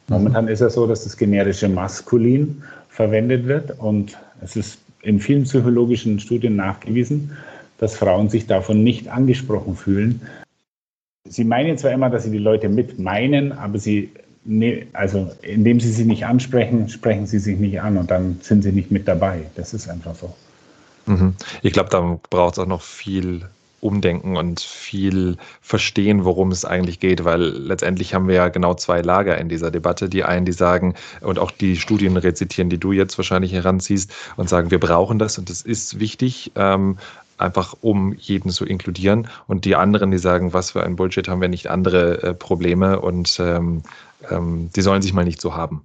Momentan 0.07 0.47
ist 0.47 0.61
es 0.61 0.75
so, 0.75 0.85
dass 0.85 1.03
das 1.03 1.17
generische 1.17 1.67
Maskulin 1.67 2.61
verwendet 2.97 3.45
wird 3.45 3.79
und 3.79 4.17
es 4.41 4.55
ist 4.55 4.79
in 5.03 5.19
vielen 5.19 5.43
psychologischen 5.43 6.19
Studien 6.19 6.55
nachgewiesen, 6.55 7.37
dass 7.77 7.95
Frauen 7.95 8.27
sich 8.27 8.47
davon 8.47 8.83
nicht 8.83 9.07
angesprochen 9.07 9.75
fühlen. 9.75 10.19
Sie 11.29 11.43
meinen 11.43 11.77
zwar 11.77 11.91
immer, 11.91 12.09
dass 12.09 12.23
sie 12.23 12.31
die 12.31 12.39
Leute 12.39 12.69
mit 12.69 12.97
meinen, 12.97 13.51
aber 13.51 13.77
sie, 13.77 14.09
ne, 14.45 14.87
also 14.93 15.29
indem 15.43 15.79
sie 15.79 15.91
sie 15.91 16.05
nicht 16.05 16.25
ansprechen, 16.25 16.89
sprechen 16.89 17.27
sie 17.27 17.37
sich 17.37 17.59
nicht 17.59 17.79
an 17.79 17.97
und 17.97 18.09
dann 18.09 18.39
sind 18.41 18.63
sie 18.63 18.71
nicht 18.71 18.89
mit 18.89 19.07
dabei. 19.07 19.41
Das 19.53 19.75
ist 19.75 19.87
einfach 19.87 20.15
so. 20.15 20.33
Mhm. 21.05 21.35
Ich 21.61 21.73
glaube, 21.73 21.91
da 21.91 22.19
braucht 22.31 22.55
es 22.55 22.59
auch 22.59 22.65
noch 22.65 22.81
viel 22.81 23.43
Umdenken 23.79 24.37
und 24.37 24.59
viel 24.59 25.37
Verstehen, 25.61 26.25
worum 26.25 26.51
es 26.51 26.65
eigentlich 26.65 26.99
geht, 26.99 27.25
weil 27.25 27.41
letztendlich 27.41 28.13
haben 28.13 28.27
wir 28.27 28.35
ja 28.35 28.49
genau 28.49 28.73
zwei 28.73 29.01
Lager 29.01 29.37
in 29.37 29.49
dieser 29.49 29.71
Debatte. 29.71 30.09
Die 30.09 30.23
einen, 30.23 30.45
die 30.45 30.51
sagen 30.51 30.95
und 31.21 31.39
auch 31.39 31.51
die 31.51 31.75
Studien 31.75 32.17
rezitieren, 32.17 32.69
die 32.69 32.79
du 32.79 32.91
jetzt 32.91 33.17
wahrscheinlich 33.17 33.53
heranziehst 33.53 34.13
und 34.35 34.49
sagen, 34.49 34.71
wir 34.71 34.79
brauchen 34.79 35.19
das 35.19 35.37
und 35.37 35.49
das 35.49 35.61
ist 35.61 35.99
wichtig. 35.99 36.51
Ähm, 36.55 36.97
einfach 37.37 37.75
um 37.81 38.13
jeden 38.13 38.49
zu 38.49 38.65
inkludieren. 38.65 39.27
Und 39.47 39.65
die 39.65 39.75
anderen, 39.75 40.11
die 40.11 40.17
sagen, 40.17 40.53
was 40.53 40.71
für 40.71 40.83
ein 40.83 40.95
Bullshit, 40.95 41.27
haben 41.27 41.41
wir 41.41 41.49
nicht 41.49 41.67
andere 41.67 42.23
äh, 42.23 42.33
Probleme 42.33 42.99
und 42.99 43.39
ähm, 43.39 43.83
ähm, 44.29 44.69
die 44.75 44.81
sollen 44.81 45.01
sich 45.01 45.13
mal 45.13 45.23
nicht 45.23 45.39
so 45.39 45.55
haben. 45.55 45.83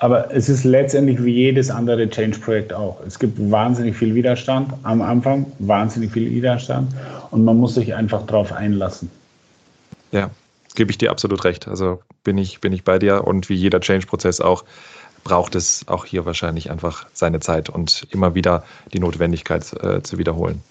Aber 0.00 0.34
es 0.34 0.48
ist 0.48 0.64
letztendlich 0.64 1.22
wie 1.22 1.32
jedes 1.32 1.70
andere 1.70 2.08
Change-Projekt 2.08 2.72
auch. 2.72 2.98
Es 3.06 3.18
gibt 3.18 3.38
wahnsinnig 3.50 3.94
viel 3.94 4.14
Widerstand 4.14 4.72
am 4.82 5.02
Anfang, 5.02 5.52
wahnsinnig 5.58 6.10
viel 6.10 6.30
Widerstand 6.30 6.92
und 7.30 7.44
man 7.44 7.58
muss 7.58 7.74
sich 7.74 7.94
einfach 7.94 8.26
darauf 8.26 8.50
einlassen. 8.50 9.10
Ja, 10.10 10.30
gebe 10.74 10.90
ich 10.90 10.96
dir 10.96 11.10
absolut 11.10 11.44
recht. 11.44 11.68
Also 11.68 12.00
bin 12.24 12.38
ich, 12.38 12.60
bin 12.60 12.72
ich 12.72 12.82
bei 12.82 12.98
dir 12.98 13.24
und 13.26 13.50
wie 13.50 13.54
jeder 13.54 13.78
Change-Prozess 13.80 14.40
auch, 14.40 14.64
braucht 15.22 15.54
es 15.54 15.86
auch 15.86 16.06
hier 16.06 16.24
wahrscheinlich 16.24 16.70
einfach 16.70 17.06
seine 17.12 17.40
Zeit 17.40 17.68
und 17.68 18.06
immer 18.10 18.34
wieder 18.34 18.64
die 18.94 19.00
Notwendigkeit 19.00 19.70
äh, 19.82 20.02
zu 20.02 20.16
wiederholen. 20.16 20.62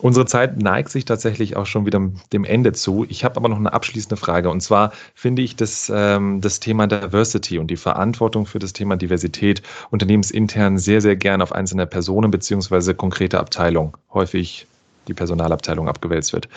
Unsere 0.00 0.26
Zeit 0.26 0.62
neigt 0.62 0.90
sich 0.90 1.04
tatsächlich 1.04 1.56
auch 1.56 1.66
schon 1.66 1.84
wieder 1.84 2.00
dem 2.32 2.44
Ende 2.44 2.72
zu. 2.72 3.04
Ich 3.08 3.24
habe 3.24 3.36
aber 3.36 3.48
noch 3.48 3.56
eine 3.58 3.72
abschließende 3.72 4.16
Frage. 4.16 4.48
Und 4.48 4.60
zwar 4.60 4.92
finde 5.14 5.42
ich 5.42 5.56
das, 5.56 5.90
ähm, 5.92 6.40
das 6.40 6.60
Thema 6.60 6.86
Diversity 6.86 7.58
und 7.58 7.68
die 7.68 7.76
Verantwortung 7.76 8.46
für 8.46 8.60
das 8.60 8.72
Thema 8.72 8.96
Diversität 8.96 9.62
unternehmensintern 9.90 10.78
sehr, 10.78 11.00
sehr 11.00 11.16
gern 11.16 11.42
auf 11.42 11.52
einzelne 11.52 11.86
Personen 11.86 12.30
beziehungsweise 12.30 12.94
konkrete 12.94 13.40
Abteilungen, 13.40 13.92
häufig 14.12 14.68
die 15.08 15.14
Personalabteilung 15.14 15.88
abgewälzt 15.88 16.32
wird. 16.32 16.48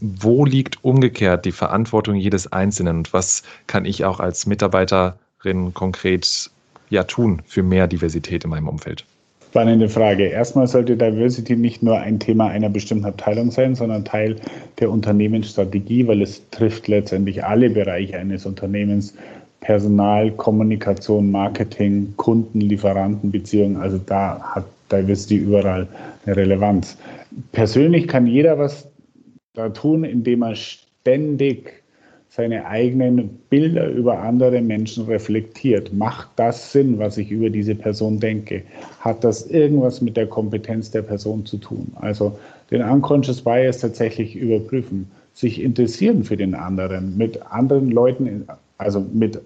Wo 0.00 0.44
liegt 0.44 0.82
umgekehrt 0.82 1.44
die 1.44 1.52
Verantwortung 1.52 2.16
jedes 2.16 2.50
Einzelnen 2.52 2.98
und 2.98 3.12
was 3.12 3.44
kann 3.68 3.84
ich 3.84 4.04
auch 4.04 4.18
als 4.18 4.46
Mitarbeiterin 4.46 5.72
konkret 5.72 6.50
ja 6.90 7.04
tun 7.04 7.42
für 7.46 7.62
mehr 7.62 7.86
Diversität 7.86 8.42
in 8.42 8.50
meinem 8.50 8.68
Umfeld? 8.68 9.04
Spannende 9.50 9.88
Frage. 9.88 10.24
Erstmal 10.24 10.66
sollte 10.66 10.94
Diversity 10.94 11.56
nicht 11.56 11.82
nur 11.82 11.98
ein 11.98 12.20
Thema 12.20 12.48
einer 12.48 12.68
bestimmten 12.68 13.06
Abteilung 13.06 13.50
sein, 13.50 13.74
sondern 13.74 14.04
Teil 14.04 14.36
der 14.78 14.90
Unternehmensstrategie, 14.90 16.06
weil 16.06 16.20
es 16.20 16.42
trifft 16.50 16.86
letztendlich 16.86 17.42
alle 17.42 17.70
Bereiche 17.70 18.18
eines 18.18 18.44
Unternehmens. 18.44 19.14
Personal, 19.60 20.30
Kommunikation, 20.32 21.30
Marketing, 21.30 22.12
Kunden, 22.16 22.60
Lieferanten, 22.60 23.30
Beziehungen. 23.30 23.78
Also 23.78 23.96
da 23.96 24.38
hat 24.42 24.66
Diversity 24.92 25.36
überall 25.36 25.88
eine 26.26 26.36
Relevanz. 26.36 26.98
Persönlich 27.52 28.06
kann 28.06 28.26
jeder 28.26 28.58
was 28.58 28.86
da 29.54 29.70
tun, 29.70 30.04
indem 30.04 30.42
er 30.42 30.56
ständig 30.56 31.82
seine 32.30 32.66
eigenen 32.66 33.30
Bilder 33.48 33.88
über 33.88 34.18
andere 34.18 34.60
Menschen 34.60 35.06
reflektiert. 35.06 35.92
Macht 35.92 36.28
das 36.36 36.72
Sinn, 36.72 36.98
was 36.98 37.16
ich 37.16 37.30
über 37.30 37.50
diese 37.50 37.74
Person 37.74 38.20
denke? 38.20 38.62
Hat 39.00 39.24
das 39.24 39.46
irgendwas 39.46 40.00
mit 40.00 40.16
der 40.16 40.26
Kompetenz 40.26 40.90
der 40.90 41.02
Person 41.02 41.46
zu 41.46 41.56
tun? 41.56 41.90
Also 41.96 42.38
den 42.70 42.82
Unconscious 42.82 43.40
Bias 43.40 43.78
tatsächlich 43.78 44.36
überprüfen, 44.36 45.10
sich 45.32 45.62
interessieren 45.62 46.24
für 46.24 46.36
den 46.36 46.54
anderen, 46.54 47.16
mit 47.16 47.40
anderen 47.50 47.90
Leuten, 47.90 48.44
also 48.76 49.04
mit 49.12 49.40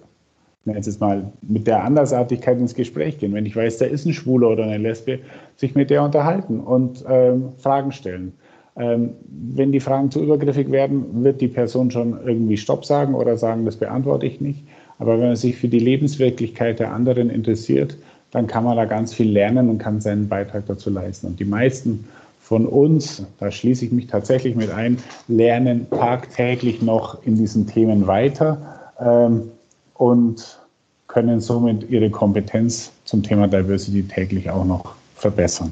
jetzt 0.65 0.99
mal, 1.01 1.31
mit 1.41 1.67
der 1.67 1.83
Andersartigkeit 1.83 2.57
ins 2.57 2.73
Gespräch 2.73 3.19
gehen. 3.19 3.33
Wenn 3.33 3.45
ich 3.45 3.55
weiß, 3.55 3.79
da 3.79 3.85
ist 3.85 4.05
ein 4.05 4.13
Schwuler 4.13 4.49
oder 4.49 4.63
eine 4.63 4.77
Lesbe, 4.77 5.19
sich 5.57 5.75
mit 5.75 5.89
der 5.89 6.03
unterhalten 6.03 6.59
und 6.59 7.03
ähm, 7.07 7.49
Fragen 7.59 7.91
stellen. 7.91 8.33
Ähm, 8.75 9.11
wenn 9.55 9.71
die 9.71 9.79
Fragen 9.79 10.09
zu 10.09 10.21
übergriffig 10.21 10.71
werden, 10.71 11.23
wird 11.23 11.41
die 11.41 11.47
Person 11.47 11.91
schon 11.91 12.19
irgendwie 12.25 12.57
Stopp 12.57 12.85
sagen 12.85 13.13
oder 13.13 13.37
sagen, 13.37 13.65
das 13.65 13.75
beantworte 13.75 14.25
ich 14.25 14.41
nicht. 14.41 14.63
Aber 14.99 15.13
wenn 15.19 15.27
man 15.27 15.35
sich 15.35 15.57
für 15.57 15.67
die 15.67 15.79
Lebenswirklichkeit 15.79 16.79
der 16.79 16.91
anderen 16.91 17.29
interessiert, 17.29 17.97
dann 18.31 18.47
kann 18.47 18.63
man 18.63 18.75
da 18.77 18.85
ganz 18.85 19.13
viel 19.13 19.29
lernen 19.29 19.69
und 19.69 19.77
kann 19.77 20.01
seinen 20.01 20.27
Beitrag 20.27 20.65
dazu 20.65 20.89
leisten. 20.89 21.27
Und 21.27 21.39
die 21.39 21.45
meisten 21.45 22.07
von 22.41 22.65
uns, 22.65 23.23
da 23.39 23.51
schließe 23.51 23.85
ich 23.85 23.91
mich 23.91 24.07
tatsächlich 24.07 24.55
mit 24.55 24.71
ein, 24.71 24.97
lernen 25.27 25.87
tagtäglich 25.91 26.81
noch 26.81 27.23
in 27.25 27.35
diesen 27.37 27.67
Themen 27.67 28.07
weiter 28.07 28.91
ähm, 28.99 29.51
und 29.93 30.59
können 31.07 31.39
somit 31.39 31.89
ihre 31.89 32.09
Kompetenz 32.09 32.91
zum 33.05 33.21
Thema 33.21 33.47
Diversity 33.47 34.03
täglich 34.03 34.49
auch 34.49 34.65
noch 34.65 34.95
verbessern. 35.15 35.71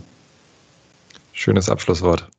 Schönes 1.34 1.68
Abschlusswort. 1.68 2.30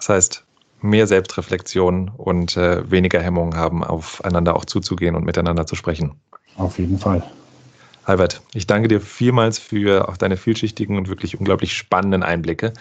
Das 0.00 0.08
heißt, 0.08 0.44
mehr 0.80 1.06
Selbstreflexion 1.06 2.10
und 2.16 2.56
äh, 2.56 2.90
weniger 2.90 3.20
Hemmungen 3.20 3.54
haben, 3.54 3.84
aufeinander 3.84 4.56
auch 4.56 4.64
zuzugehen 4.64 5.14
und 5.14 5.26
miteinander 5.26 5.66
zu 5.66 5.76
sprechen. 5.76 6.12
Auf 6.56 6.78
jeden 6.78 6.98
Fall. 6.98 7.22
Albert, 8.04 8.40
ich 8.54 8.66
danke 8.66 8.88
dir 8.88 9.00
vielmals 9.00 9.58
für 9.58 10.08
auch 10.08 10.16
deine 10.16 10.38
vielschichtigen 10.38 10.96
und 10.96 11.08
wirklich 11.08 11.38
unglaublich 11.38 11.74
spannenden 11.74 12.22
Einblicke. 12.22 12.72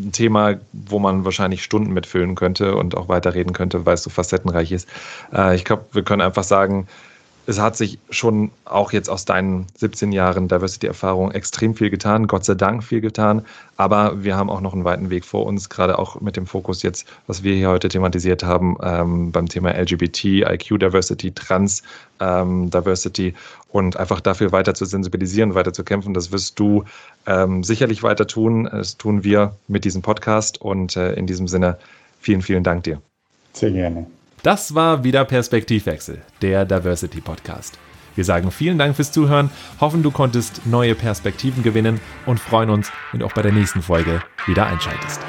Ein 0.00 0.12
Thema, 0.12 0.56
wo 0.72 0.98
man 0.98 1.24
wahrscheinlich 1.24 1.64
Stunden 1.64 1.94
mitfüllen 1.94 2.34
könnte 2.34 2.76
und 2.76 2.94
auch 2.94 3.08
weiterreden 3.08 3.54
könnte, 3.54 3.86
weil 3.86 3.94
es 3.94 4.02
so 4.02 4.10
facettenreich 4.10 4.70
ist. 4.70 4.86
Äh, 5.32 5.56
ich 5.56 5.64
glaube, 5.64 5.86
wir 5.92 6.02
können 6.02 6.20
einfach 6.20 6.44
sagen, 6.44 6.86
es 7.46 7.60
hat 7.60 7.76
sich 7.76 7.98
schon 8.10 8.50
auch 8.64 8.92
jetzt 8.92 9.08
aus 9.08 9.24
deinen 9.24 9.66
17 9.76 10.12
Jahren 10.12 10.48
Diversity-Erfahrung 10.48 11.30
extrem 11.30 11.74
viel 11.74 11.90
getan, 11.90 12.26
Gott 12.26 12.44
sei 12.44 12.54
Dank 12.54 12.82
viel 12.82 13.00
getan, 13.00 13.42
aber 13.76 14.24
wir 14.24 14.36
haben 14.36 14.50
auch 14.50 14.60
noch 14.60 14.74
einen 14.74 14.84
weiten 14.84 15.10
Weg 15.10 15.24
vor 15.24 15.46
uns, 15.46 15.68
gerade 15.68 15.98
auch 15.98 16.20
mit 16.20 16.36
dem 16.36 16.46
Fokus 16.46 16.82
jetzt, 16.82 17.06
was 17.26 17.42
wir 17.42 17.54
hier 17.54 17.68
heute 17.68 17.88
thematisiert 17.88 18.42
haben, 18.42 18.76
ähm, 18.82 19.30
beim 19.30 19.48
Thema 19.48 19.70
LGBT, 19.70 20.24
IQ 20.24 20.80
Diversity, 20.80 21.32
Trans 21.32 21.82
ähm, 22.20 22.70
und 23.70 23.96
einfach 23.96 24.20
dafür 24.20 24.52
weiter 24.52 24.74
zu 24.74 24.84
sensibilisieren, 24.84 25.54
weiter 25.54 25.72
zu 25.72 25.84
kämpfen. 25.84 26.14
Das 26.14 26.32
wirst 26.32 26.58
du 26.58 26.84
ähm, 27.26 27.62
sicherlich 27.62 28.02
weiter 28.02 28.26
tun. 28.26 28.64
Das 28.64 28.96
tun 28.96 29.22
wir 29.22 29.54
mit 29.68 29.84
diesem 29.84 30.02
Podcast 30.02 30.60
und 30.60 30.96
äh, 30.96 31.12
in 31.14 31.26
diesem 31.26 31.46
Sinne 31.46 31.78
vielen, 32.20 32.42
vielen 32.42 32.64
Dank 32.64 32.84
dir. 32.84 33.00
Sehr 33.52 33.70
gerne. 33.70 34.06
Das 34.46 34.76
war 34.76 35.02
wieder 35.02 35.24
Perspektivwechsel, 35.24 36.22
der 36.40 36.64
Diversity 36.64 37.20
Podcast. 37.20 37.80
Wir 38.14 38.24
sagen 38.24 38.52
vielen 38.52 38.78
Dank 38.78 38.94
fürs 38.94 39.10
Zuhören, 39.10 39.50
hoffen 39.80 40.04
du 40.04 40.12
konntest 40.12 40.64
neue 40.66 40.94
Perspektiven 40.94 41.64
gewinnen 41.64 42.00
und 42.26 42.38
freuen 42.38 42.70
uns, 42.70 42.92
wenn 43.10 43.18
du 43.18 43.26
auch 43.26 43.32
bei 43.32 43.42
der 43.42 43.50
nächsten 43.50 43.82
Folge 43.82 44.22
wieder 44.46 44.68
einschaltest. 44.68 45.20